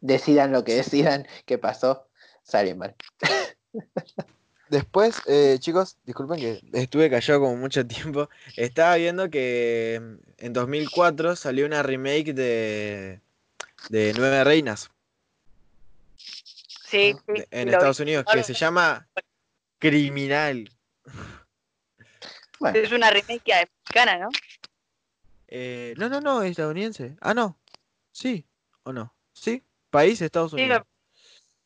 [0.00, 2.08] Decidan lo que decidan que pasó,
[2.42, 2.96] sale mal.
[4.70, 8.30] Después, eh, chicos, disculpen que estuve callado como mucho tiempo.
[8.56, 13.20] Estaba viendo que mm, en 2004 salió una remake de,
[13.88, 14.90] de Nueve Reinas
[16.16, 17.72] Sí, sí, sí, en lo vi.
[17.74, 19.08] Estados Unidos, que se llama
[19.78, 20.68] Criminal.
[22.58, 24.28] Bueno, Es una remake mexicana, ¿no?
[25.48, 27.16] Eh, no, no, no, es estadounidense.
[27.20, 27.58] Ah, no.
[28.12, 28.44] Sí,
[28.84, 29.14] o no.
[29.32, 30.78] Sí, país Estados Sí, Unidos.
[30.80, 30.86] lo-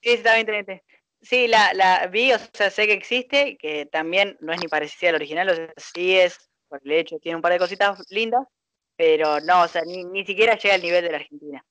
[0.02, 0.82] sí, está bien, está bien.
[1.24, 5.08] Sí, la, la vi, o sea, sé que existe, que también no es ni parecida
[5.08, 8.46] al original, o sea, sí es, por el hecho, tiene un par de cositas lindas,
[8.94, 11.64] pero no, o sea, ni, ni siquiera llega al nivel de la Argentina.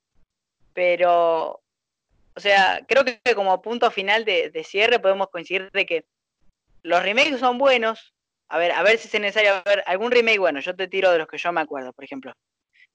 [0.73, 1.61] Pero,
[2.35, 6.05] o sea, creo que como punto final de, de cierre podemos coincidir de que
[6.81, 8.13] los remakes son buenos.
[8.49, 10.61] A ver, a ver si es necesario ver algún remake bueno.
[10.61, 12.33] Yo te tiro de los que yo me acuerdo, por ejemplo.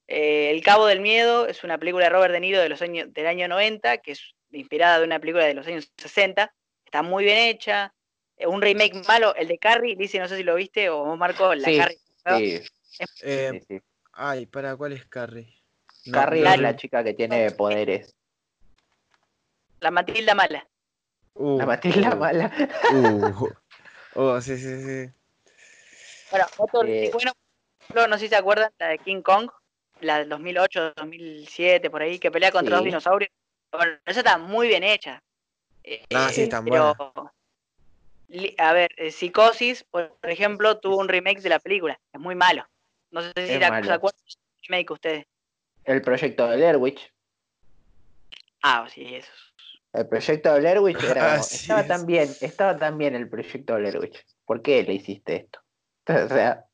[0.09, 3.13] Eh, El Cabo del Miedo es una película de Robert De Niro de los años,
[3.13, 6.53] del año 90, que es inspirada de una película de los años 60.
[6.85, 7.93] Está muy bien hecha.
[8.37, 11.19] Eh, un remake malo, el de Carrie, dice, no sé si lo viste, o vos,
[11.19, 11.99] Marco, la Sí, Carrie.
[12.25, 12.39] ¿no?
[12.39, 12.61] sí,
[13.23, 13.83] Eh, sí, sí.
[14.13, 15.55] Ay, ¿para cuál es Carrie?
[16.07, 18.15] No, Carrie no es la chica que tiene poderes.
[19.81, 20.67] La Matilda Mala.
[21.35, 22.53] Uh, La Matilda uh, mala.
[22.93, 23.49] uh.
[24.15, 25.13] Oh, sí, sí, sí.
[26.31, 27.33] Bueno, otro Eh, bueno,
[28.09, 29.49] no sé si se acuerdan, la de King Kong,
[30.01, 32.89] la del 2008, 2007, por ahí, que pelea contra dos Sí.
[32.89, 33.31] dinosaurios.
[33.73, 35.23] Bueno, esa está muy bien hecha.
[35.85, 36.95] Eh, Ah, sí, está pero,
[38.29, 41.99] li- A ver, eh, Psicosis, por ejemplo, tuvo un remake de la película.
[42.12, 42.66] Es muy malo.
[43.11, 44.11] No sé si Es se acuerdan del
[44.69, 45.27] remake ustedes.
[45.85, 47.12] El proyecto de Blair Witch.
[48.62, 49.33] Ah, sí, eso.
[49.93, 51.87] El proyecto de Blair Witch era como, Así estaba es.
[51.89, 54.27] tan bien, estaba tan bien el proyecto de Blair Witch.
[54.45, 55.61] ¿Por qué le hiciste esto?
[56.25, 56.64] O sea,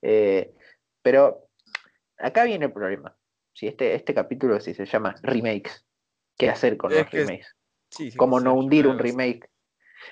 [0.00, 0.54] eh,
[1.02, 1.48] pero
[2.18, 3.14] acá viene el problema.
[3.54, 5.84] Si este, este capítulo si se llama remakes,
[6.36, 7.54] ¿qué hacer con Es los remakes?
[7.90, 9.48] Sí, sí, ¿Cómo no hundir un remake?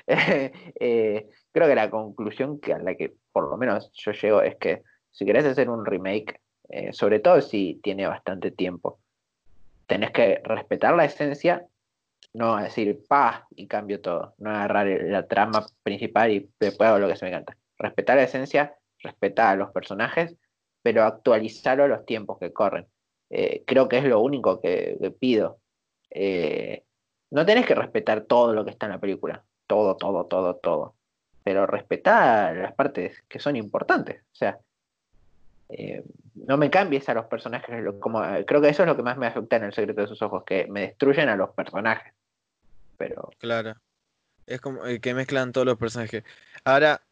[0.06, 4.54] Eh, creo que la conclusión que a la que por lo menos yo llego es
[4.56, 9.00] que si querés hacer un remake, eh, sobre todo si tiene bastante tiempo,
[9.86, 11.66] tenés que respetar la esencia,
[12.32, 17.08] no decir pa y cambio todo, no agarrar la trama principal y después hago lo
[17.08, 17.56] que se me canta.
[17.76, 20.36] Respetar la esencia, respetar a los personajes,
[20.82, 22.86] pero actualizarlo a los tiempos que corren.
[23.30, 25.58] Eh, creo que es lo único que, que pido.
[26.10, 26.84] Eh,
[27.30, 30.96] no tenés que respetar todo lo que está en la película, todo, todo, todo, todo,
[31.44, 34.22] pero respetar las partes que son importantes.
[34.32, 34.58] O sea,
[35.68, 36.02] eh,
[36.34, 39.16] no me cambies a los personajes, como, eh, creo que eso es lo que más
[39.16, 42.12] me afecta en El secreto de sus ojos, que me destruyen a los personajes.
[42.96, 43.74] Pero Claro.
[44.46, 46.24] Es como que mezclan todos los personajes.
[46.64, 47.02] Ahora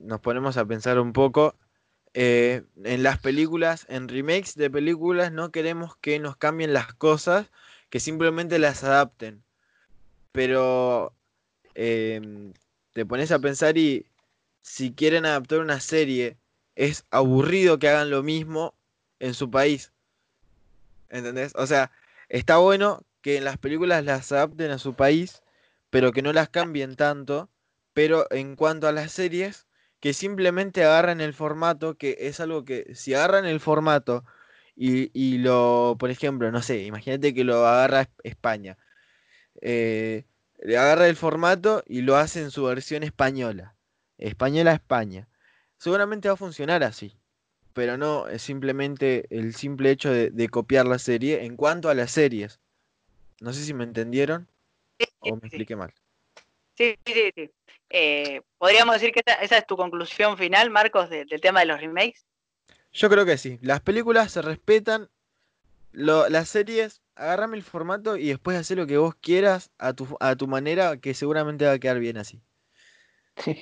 [0.00, 1.56] nos ponemos a pensar un poco.
[2.14, 7.50] en las películas, en remakes de películas, no queremos que nos cambien las cosas,
[7.92, 9.44] que simplemente las adapten.
[10.32, 11.14] Pero
[11.74, 12.54] em,
[12.94, 14.06] te pones a pensar y
[14.62, 16.38] si quieren adaptar una serie,
[16.74, 18.74] es aburrido que hagan lo mismo
[19.20, 19.92] en su país.
[21.10, 21.52] ¿Entendés?
[21.54, 21.90] O sea,
[22.30, 25.42] está bueno que en las películas las adapten a su país,
[25.90, 27.50] pero que no las cambien tanto.
[27.92, 29.66] Pero en cuanto a las series,
[30.00, 34.24] que simplemente agarran el formato, que es algo que si agarran el formato
[34.76, 38.78] y, y lo, por ejemplo, no sé, imagínate que lo agarra Es- España.
[39.60, 40.24] eh,
[40.60, 43.74] le agarra el formato y lo hace en su versión española.
[44.18, 45.28] Española a España.
[45.78, 47.16] Seguramente va a funcionar así.
[47.72, 51.94] Pero no es simplemente el simple hecho de, de copiar la serie en cuanto a
[51.94, 52.60] las series.
[53.40, 54.48] No sé si me entendieron
[55.00, 55.92] Sí, o me sí, expliqué mal.
[56.76, 57.50] sí, sí, sí.
[57.90, 61.66] Eh, Podríamos decir que esa, esa es tu conclusión final, Marcos, de- del tema de
[61.66, 62.24] los remakes.
[62.92, 63.58] Yo creo que sí.
[63.62, 65.08] Las películas se respetan.
[65.94, 70.16] lo- las series, agárrame el formato y después haz lo que vos quieras a tu,
[70.20, 72.40] a tu manera, que seguramente va a quedar bien así.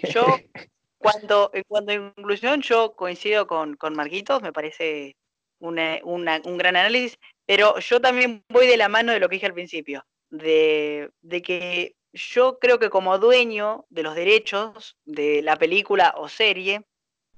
[0.04, 0.22] Yo,
[0.98, 5.16] cuando, en cuanto a inclusión, yo coincido con, con Marquitos, me parece
[5.58, 9.34] una- una- un gran análisis, pero yo también voy de la mano de lo que
[9.36, 15.42] dije al principio, de, de que yo creo que como dueño de los derechos de
[15.42, 16.86] la película o serie,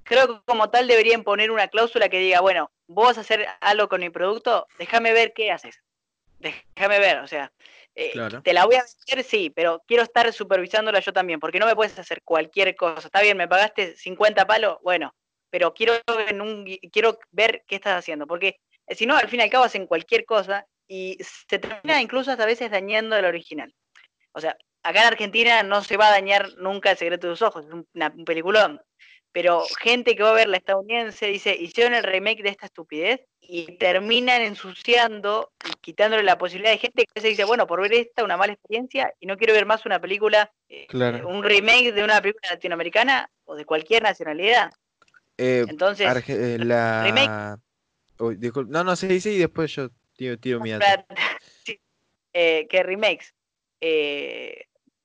[0.03, 3.47] creo que como tal deberían poner una cláusula que diga, bueno, vos vas a hacer
[3.61, 5.81] algo con mi producto, déjame ver qué haces.
[6.39, 7.51] Déjame ver, o sea,
[7.95, 8.41] eh, Claro.
[8.41, 11.75] te la voy a vender, sí, pero quiero estar supervisándola yo también, porque no me
[11.75, 13.07] puedes hacer cualquier cosa.
[13.07, 15.13] Está bien, me pagaste 50 palos, bueno,
[15.49, 15.93] pero quiero,
[16.27, 19.49] en un, quiero ver qué estás haciendo, porque eh, si no, al fin y al
[19.49, 23.73] cabo hacen cualquier cosa y se termina incluso hasta a veces dañando el original.
[24.33, 27.41] O sea, acá en Argentina no se va a dañar nunca El secreto de tus
[27.41, 28.81] ojos, es un peliculón.
[29.33, 33.19] Pero gente que va a ver la estadounidense dice, hicieron el remake de esta estupidez
[33.41, 37.93] y terminan ensuciando y quitándole la posibilidad de gente que se dice, bueno, por ver
[37.93, 40.87] esta, una mala experiencia y no quiero ver más una película, eh,
[41.25, 44.71] un remake de una película latinoamericana o de cualquier nacionalidad.
[45.37, 47.03] Eh, Entonces, eh, la...
[47.03, 47.59] remake...
[48.67, 50.71] No, no, sí, sí, y después yo tiro, tiro mi
[52.33, 53.33] que remakes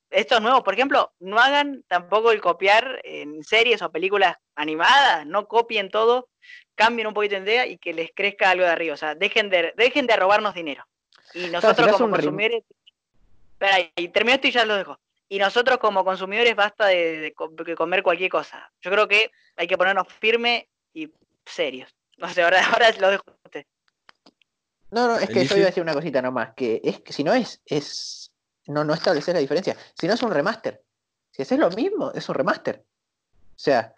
[0.09, 5.47] estos nuevos, por ejemplo, no hagan tampoco el copiar en series o películas animadas, no
[5.47, 6.29] copien todo,
[6.75, 8.93] cambien un poquito de idea y que les crezca algo de arriba.
[8.93, 10.85] O sea, dejen de, dejen de robarnos dinero.
[11.33, 12.63] Y nosotros como consumidores.
[13.53, 14.97] Espera, y termino esto y ya lo dejo.
[15.27, 17.33] Y nosotros como consumidores basta de,
[17.77, 18.71] comer cualquier cosa.
[18.81, 21.11] Yo creo que hay que ponernos firmes y
[21.45, 21.93] serios.
[22.19, 23.65] No sé, ahora, ahora lo dejo a usted.
[24.91, 27.23] No, no, es que yo iba a decir una cosita nomás, que es que si
[27.23, 28.18] no es, es
[28.69, 29.75] no, no estableces la diferencia.
[29.99, 30.81] Si no es un remaster.
[31.31, 32.77] Si haces lo mismo, es un remaster.
[32.79, 33.93] O sea,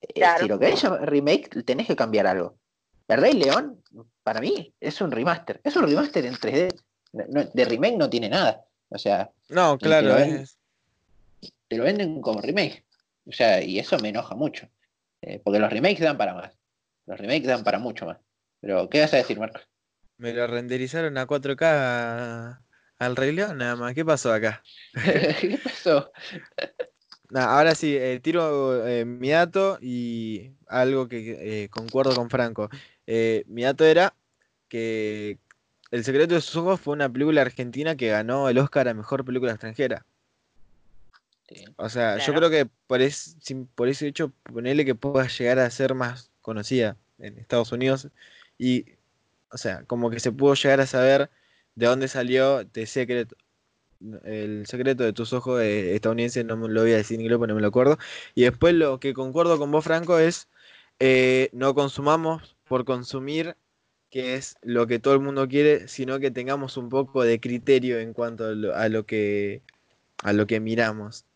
[0.00, 2.56] eh, si lo querés llamar remake, tenés que cambiar algo.
[3.08, 3.82] El Rey León,
[4.22, 5.60] para mí, es un remaster.
[5.62, 6.80] Es un remaster en 3D.
[7.12, 8.64] de remake no tiene nada.
[8.88, 9.30] O sea.
[9.48, 10.16] No, claro.
[11.68, 12.84] Te lo, venden, como remake.
[13.26, 14.68] O sea, y eso me enoja mucho.
[15.22, 16.52] Eh, porque los remakes dan para más.
[17.06, 18.18] Los remakes dan para mucho más.
[18.60, 19.62] Pero, ¿qué vas a decir, Marcos?
[20.18, 22.65] Me lo renderizaron a 4K
[22.98, 23.94] al Rey León nada más.
[23.94, 24.62] ¿Qué pasó acá?
[25.40, 26.10] ¿Qué pasó?
[27.34, 32.70] ahora sí, eh, tiro eh, mi dato y algo que eh, concuerdo con Franco.
[33.06, 34.14] mi dato era
[34.68, 35.38] que
[35.90, 39.24] El secreto de sus ojos fue una película argentina que ganó el Oscar a Mejor
[39.24, 40.04] Película Extranjera.
[41.76, 43.00] O sea, yo creo que por,
[43.76, 48.08] por ese hecho, ponerle que pueda llegar a ser más conocida en Estados Unidos
[48.58, 48.86] y,
[49.52, 51.30] o sea, como que se pudo llegar a saber
[51.76, 52.60] de dónde salió
[54.24, 57.48] el secreto de tus ojos eh, estadounidense, no me lo voy a decir inglés porque
[57.48, 57.98] no me lo acuerdo.
[58.34, 60.48] Y después lo que concuerdo con vos, Franco, es
[61.00, 63.56] eh, no consumamos por consumir,
[64.10, 67.98] que es lo que todo el mundo quiere, sino que tengamos un poco de criterio
[67.98, 69.62] en cuanto a lo que,
[70.22, 71.26] a lo que miramos.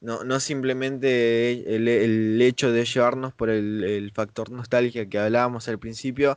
[0.00, 6.36] No, no simplemente el, hecho de llevarnos por el, factor nostalgia que hablábamos al principio,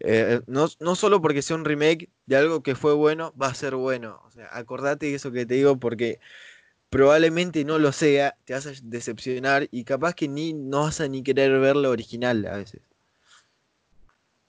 [0.00, 3.54] eh, no, no, solo porque sea un remake de algo que fue bueno, va a
[3.54, 4.20] ser bueno.
[4.26, 6.20] O sea, acordate de eso que te digo porque
[6.90, 11.08] probablemente no lo sea, te vas a decepcionar y capaz que ni no vas a
[11.08, 12.82] ni querer ver lo original a veces.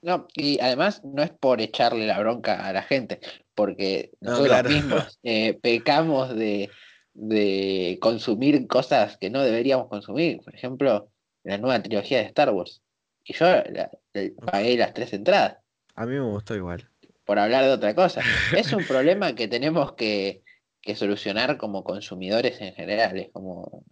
[0.01, 3.19] No, y además no es por echarle la bronca a la gente,
[3.53, 6.71] porque nosotros mismos eh, pecamos de
[7.13, 10.41] de consumir cosas que no deberíamos consumir.
[10.43, 11.11] Por ejemplo,
[11.43, 12.81] la nueva trilogía de Star Wars.
[13.23, 13.45] Y yo
[14.45, 15.57] pagué las tres entradas.
[15.95, 16.87] A mí me gustó igual.
[17.25, 18.21] Por hablar de otra cosa.
[18.55, 20.41] es un problema que tenemos que,
[20.81, 23.17] que, solucionar como consumidores en general.
[23.17, 23.83] Es como,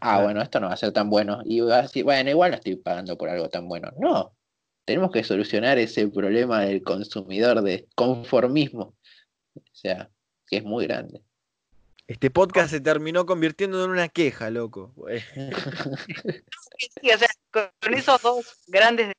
[0.00, 1.40] ah, bueno, esto no va a ser tan bueno.
[1.44, 3.90] Y así, bueno, igual no estoy pagando por algo tan bueno.
[3.98, 4.34] No.
[4.84, 8.94] Tenemos que solucionar ese problema del consumidor de conformismo.
[9.54, 10.10] O sea,
[10.46, 11.22] que es muy grande.
[12.10, 14.92] Este podcast se terminó convirtiendo en una queja, loco.
[17.00, 19.12] sí, o sea, con esos dos grandes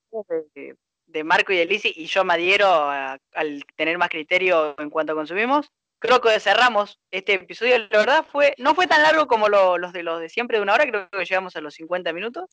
[0.54, 0.76] de,
[1.06, 5.72] de Marco y Elisi, y yo me adhiero al tener más criterio en cuanto consumimos,
[6.00, 7.78] creo que cerramos este episodio.
[7.80, 10.74] La verdad fue, no fue tan largo como los de los de siempre de una
[10.74, 12.50] hora, creo que llegamos a los 50 minutos.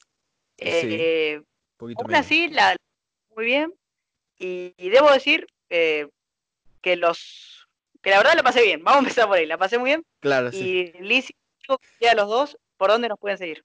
[0.58, 1.42] Eh,
[1.80, 2.76] aún así, la,
[3.34, 3.74] muy bien.
[4.38, 6.06] Y, debo decir eh,
[6.80, 7.67] que los
[8.08, 8.82] que la verdad la pasé bien.
[8.82, 10.04] Vamos a empezar por ahí, la pasé muy bien.
[10.20, 10.92] Claro, sí.
[10.98, 11.30] Y Liz,
[11.68, 13.64] a los dos, ¿por dónde nos pueden seguir?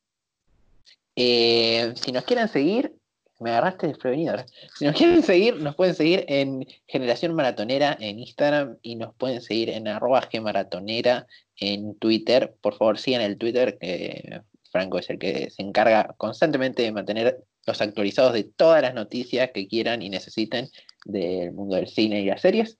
[1.15, 2.93] Eh, si nos quieren seguir,
[3.39, 4.35] me agarraste desprevenido.
[4.75, 9.41] Si nos quieren seguir, nos pueden seguir en Generación Maratonera en Instagram y nos pueden
[9.41, 11.25] seguir en arroba Maratonera
[11.55, 12.53] en Twitter.
[12.59, 14.41] Por favor, sigan el Twitter, que
[14.71, 19.51] Franco es el que se encarga constantemente de mantener los actualizados de todas las noticias
[19.53, 20.69] que quieran y necesiten
[21.05, 22.77] del mundo del cine y las series.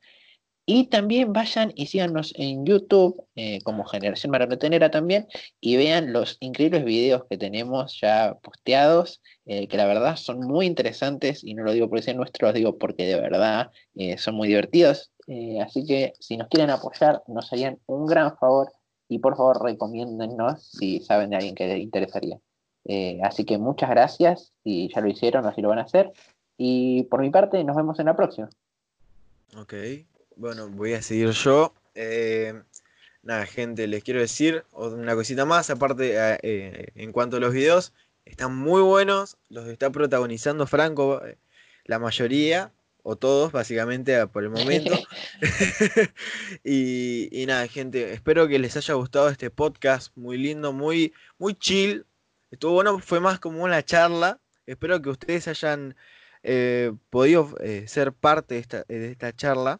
[0.65, 5.27] Y también vayan y síganos en YouTube eh, como Generación Maratonera también
[5.59, 10.65] y vean los increíbles videos que tenemos ya posteados, eh, que la verdad son muy
[10.65, 14.35] interesantes y no lo digo porque sean nuestros, lo digo porque de verdad eh, son
[14.35, 15.11] muy divertidos.
[15.61, 18.71] así que si nos quieren apoyar, nos harían un gran favor
[19.09, 22.39] y por favor recomiéndennos si saben de alguien que les interesaría.
[23.21, 26.11] así que muchas gracias si ya lo hicieron o si lo van a hacer.
[26.57, 28.49] Y por mi parte, nos vemos en la próxima.
[29.57, 29.73] Ok,
[30.35, 31.73] bueno, voy a seguir yo.
[31.95, 32.53] Eh,
[33.21, 35.69] nada, gente, les quiero decir una cosita más.
[35.69, 37.93] Aparte, eh, eh, en cuanto a los videos,
[38.25, 39.37] están muy buenos.
[39.49, 41.21] Los está protagonizando Franco,
[41.85, 42.71] la mayoría.
[43.05, 44.97] o todos, básicamente, por el momento.
[46.63, 51.53] y, y, nada, gente, espero que les haya gustado este podcast, muy lindo, muy, muy
[51.55, 52.05] chill.
[52.51, 54.39] Estuvo bueno, fue más como una charla.
[54.65, 55.95] Espero que ustedes hayan
[56.43, 59.79] eh, podido eh, ser parte de esta, de esta charla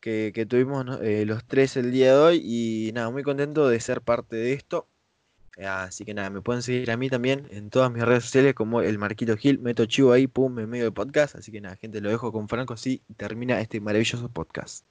[0.00, 2.42] que, que tuvimos eh, los tres el día de hoy.
[2.44, 4.88] Y nada, muy contento de ser parte de esto.
[5.66, 8.80] Así que nada, me pueden seguir a mí también en todas mis redes sociales como
[8.80, 9.58] el Marquito Gil.
[9.58, 11.34] Meto chivo ahí, pum, en medio del podcast.
[11.34, 14.84] Así que nada, gente, lo dejo con Franco así termina este maravilloso podcast.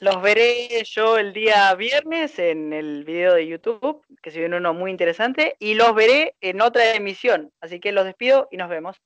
[0.00, 4.74] Los veré yo el día viernes en el video de YouTube, que se viene uno
[4.74, 7.50] muy interesante, y los veré en otra emisión.
[7.60, 8.96] Así que los despido y nos vemos.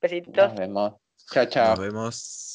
[0.00, 0.34] Besitos.
[0.34, 0.94] Nos vemos.
[1.30, 1.76] Chao, chao.
[1.76, 2.49] Nos vemos.